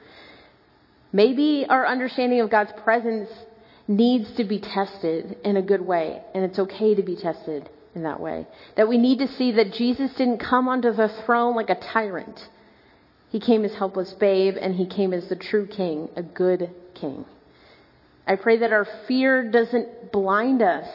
Maybe 1.13 1.67
our 1.69 1.87
understanding 1.87 2.41
of 2.41 2.51
God's 2.51 2.73
presence 2.83 3.29
needs 3.87 4.33
to 4.37 4.45
be 4.45 4.59
tested 4.59 5.37
in 5.45 5.57
a 5.57 5.63
good 5.63 5.83
way, 5.83 6.23
and 6.35 6.45
it's 6.45 6.59
okay 6.59 6.95
to 6.95 7.03
be 7.03 7.15
tested 7.15 7.69
in 7.95 8.03
that 8.03 8.19
way. 8.19 8.47
That 8.77 8.89
we 8.89 8.99
need 8.99 9.19
to 9.19 9.29
see 9.29 9.53
that 9.53 9.73
Jesus 9.73 10.13
didn't 10.15 10.39
come 10.39 10.67
onto 10.67 10.93
the 10.93 11.09
throne 11.25 11.55
like 11.55 11.71
a 11.71 11.79
tyrant. 11.93 12.49
He 13.29 13.39
came 13.39 13.65
as 13.65 13.75
helpless 13.75 14.13
babe, 14.15 14.57
and 14.61 14.75
he 14.75 14.87
came 14.87 15.13
as 15.13 15.29
the 15.29 15.37
true 15.37 15.67
king, 15.67 16.09
a 16.17 16.23
good 16.23 16.71
king. 16.95 17.27
I 18.27 18.37
pray 18.37 18.59
that 18.59 18.73
our 18.73 18.87
fear 19.07 19.49
doesn't 19.51 20.13
blind 20.13 20.63
us 20.63 20.89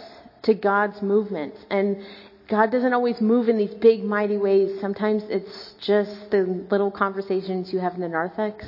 to 0.44 0.54
God's 0.54 1.02
movements. 1.02 1.58
And 1.70 2.04
God 2.48 2.72
doesn't 2.72 2.94
always 2.94 3.22
move 3.22 3.48
in 3.48 3.58
these 3.58 3.74
big, 3.76 4.04
mighty 4.04 4.38
ways. 4.38 4.82
Sometimes 4.82 5.24
it's 5.30 5.74
just 5.80 6.32
the 6.32 6.65
little 6.70 6.91
conversations 6.91 7.72
you 7.72 7.80
have 7.80 7.96
in 7.96 8.02
the 8.02 8.10
narthex 8.10 8.65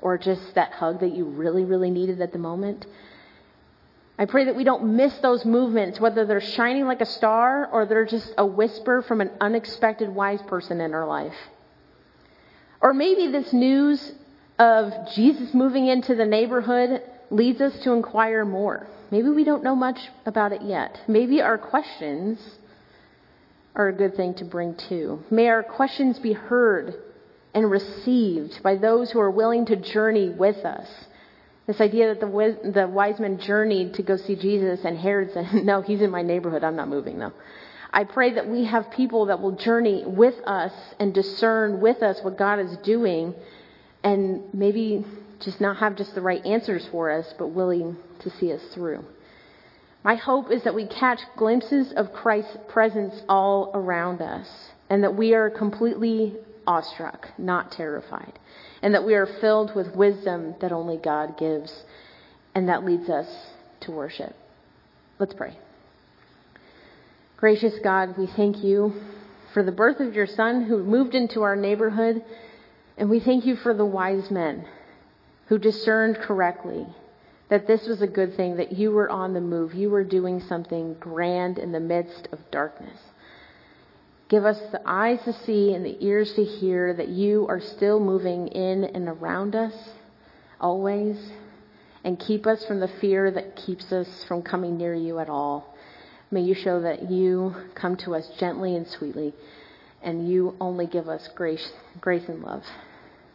or 0.00 0.16
just 0.16 0.54
that 0.54 0.72
hug 0.72 1.00
that 1.00 1.12
you 1.12 1.24
really, 1.24 1.64
really 1.64 1.90
needed 1.90 2.20
at 2.20 2.32
the 2.32 2.38
moment. 2.38 2.86
I 4.16 4.26
pray 4.26 4.44
that 4.44 4.54
we 4.54 4.64
don't 4.64 4.96
miss 4.96 5.16
those 5.18 5.44
movements, 5.44 6.00
whether 6.00 6.26
they're 6.26 6.40
shining 6.40 6.86
like 6.86 7.00
a 7.00 7.06
star 7.06 7.68
or 7.72 7.86
they're 7.86 8.04
just 8.04 8.32
a 8.38 8.46
whisper 8.46 9.02
from 9.02 9.20
an 9.20 9.30
unexpected 9.40 10.08
wise 10.08 10.42
person 10.42 10.80
in 10.80 10.94
our 10.94 11.06
life. 11.06 11.36
Or 12.80 12.94
maybe 12.94 13.28
this 13.28 13.52
news 13.52 14.12
of 14.58 14.92
Jesus 15.14 15.54
moving 15.54 15.86
into 15.86 16.14
the 16.14 16.24
neighborhood 16.24 17.02
leads 17.30 17.60
us 17.60 17.78
to 17.80 17.92
inquire 17.92 18.44
more. 18.44 18.86
Maybe 19.10 19.28
we 19.30 19.44
don't 19.44 19.62
know 19.62 19.76
much 19.76 19.98
about 20.26 20.52
it 20.52 20.62
yet. 20.62 21.00
Maybe 21.08 21.40
our 21.40 21.58
questions 21.58 22.38
are 23.74 23.88
a 23.88 23.92
good 23.92 24.16
thing 24.16 24.34
to 24.34 24.44
bring 24.44 24.74
too. 24.74 25.22
May 25.30 25.48
our 25.48 25.62
questions 25.62 26.18
be 26.18 26.32
heard 26.32 26.94
and 27.54 27.70
received 27.70 28.62
by 28.62 28.76
those 28.76 29.10
who 29.10 29.20
are 29.20 29.30
willing 29.30 29.66
to 29.66 29.76
journey 29.76 30.28
with 30.28 30.58
us. 30.64 30.88
This 31.66 31.80
idea 31.80 32.14
that 32.14 32.20
the, 32.20 32.70
the 32.70 32.88
wise 32.88 33.20
men 33.20 33.38
journeyed 33.38 33.94
to 33.94 34.02
go 34.02 34.16
see 34.16 34.36
Jesus 34.36 34.84
and 34.84 34.98
Herod 34.98 35.32
said, 35.32 35.52
No, 35.64 35.82
he's 35.82 36.00
in 36.00 36.10
my 36.10 36.22
neighborhood. 36.22 36.64
I'm 36.64 36.76
not 36.76 36.88
moving 36.88 37.18
though. 37.18 37.32
I 37.90 38.04
pray 38.04 38.34
that 38.34 38.46
we 38.46 38.64
have 38.64 38.90
people 38.90 39.26
that 39.26 39.40
will 39.40 39.52
journey 39.52 40.04
with 40.06 40.34
us 40.46 40.72
and 40.98 41.14
discern 41.14 41.80
with 41.80 42.02
us 42.02 42.20
what 42.22 42.36
God 42.36 42.58
is 42.58 42.76
doing 42.78 43.34
and 44.04 44.42
maybe 44.52 45.04
just 45.40 45.60
not 45.60 45.76
have 45.78 45.96
just 45.96 46.14
the 46.14 46.20
right 46.20 46.44
answers 46.44 46.86
for 46.90 47.10
us, 47.10 47.32
but 47.38 47.48
willing 47.48 47.96
to 48.20 48.30
see 48.30 48.52
us 48.52 48.62
through. 48.74 49.04
My 50.04 50.14
hope 50.14 50.50
is 50.50 50.64
that 50.64 50.74
we 50.74 50.86
catch 50.86 51.20
glimpses 51.36 51.92
of 51.92 52.12
Christ's 52.12 52.56
presence 52.68 53.22
all 53.28 53.70
around 53.74 54.20
us 54.22 54.48
and 54.88 55.02
that 55.04 55.14
we 55.14 55.34
are 55.34 55.50
completely 55.50 56.36
awestruck, 56.66 57.28
not 57.38 57.72
terrified, 57.72 58.38
and 58.82 58.94
that 58.94 59.04
we 59.04 59.14
are 59.14 59.26
filled 59.40 59.74
with 59.74 59.94
wisdom 59.94 60.54
that 60.60 60.72
only 60.72 60.96
God 60.96 61.36
gives 61.38 61.84
and 62.54 62.68
that 62.68 62.84
leads 62.84 63.08
us 63.08 63.28
to 63.80 63.90
worship. 63.90 64.34
Let's 65.18 65.34
pray. 65.34 65.56
Gracious 67.36 67.74
God, 67.82 68.16
we 68.18 68.26
thank 68.26 68.64
you 68.64 68.94
for 69.54 69.62
the 69.62 69.72
birth 69.72 70.00
of 70.00 70.14
your 70.14 70.26
son 70.26 70.64
who 70.64 70.82
moved 70.82 71.14
into 71.14 71.42
our 71.42 71.56
neighborhood, 71.56 72.24
and 72.96 73.08
we 73.08 73.20
thank 73.20 73.46
you 73.46 73.56
for 73.56 73.74
the 73.74 73.84
wise 73.84 74.30
men 74.30 74.64
who 75.48 75.58
discerned 75.58 76.18
correctly 76.18 76.86
that 77.48 77.66
this 77.66 77.86
was 77.86 78.02
a 78.02 78.06
good 78.06 78.36
thing, 78.36 78.56
that 78.56 78.72
you 78.72 78.90
were 78.90 79.08
on 79.08 79.32
the 79.32 79.40
move. 79.40 79.74
You 79.74 79.90
were 79.90 80.04
doing 80.04 80.40
something 80.40 80.94
grand 80.94 81.58
in 81.58 81.72
the 81.72 81.80
midst 81.80 82.28
of 82.32 82.38
darkness. 82.50 82.98
Give 84.28 84.44
us 84.44 84.60
the 84.70 84.82
eyes 84.84 85.20
to 85.24 85.32
see 85.32 85.72
and 85.72 85.84
the 85.84 85.96
ears 86.04 86.34
to 86.34 86.44
hear 86.44 86.92
that 86.92 87.08
you 87.08 87.46
are 87.48 87.60
still 87.60 87.98
moving 87.98 88.48
in 88.48 88.84
and 88.84 89.08
around 89.08 89.56
us, 89.56 89.72
always, 90.60 91.16
and 92.04 92.18
keep 92.18 92.46
us 92.46 92.64
from 92.66 92.80
the 92.80 92.88
fear 93.00 93.30
that 93.30 93.56
keeps 93.56 93.90
us 93.90 94.24
from 94.24 94.42
coming 94.42 94.76
near 94.76 94.94
you 94.94 95.18
at 95.18 95.30
all. 95.30 95.74
May 96.30 96.42
you 96.42 96.54
show 96.54 96.82
that 96.82 97.10
you 97.10 97.54
come 97.74 97.96
to 97.98 98.14
us 98.14 98.30
gently 98.38 98.76
and 98.76 98.86
sweetly, 98.86 99.32
and 100.02 100.28
you 100.28 100.54
only 100.60 100.86
give 100.86 101.08
us 101.08 101.26
grace, 101.34 101.72
grace 102.02 102.28
and 102.28 102.42
love. 102.42 102.64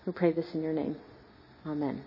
We 0.06 0.13
pray 0.13 0.32
this 0.32 0.54
in 0.54 0.62
your 0.62 0.73
name. 0.73 0.95
Amen. 1.65 2.02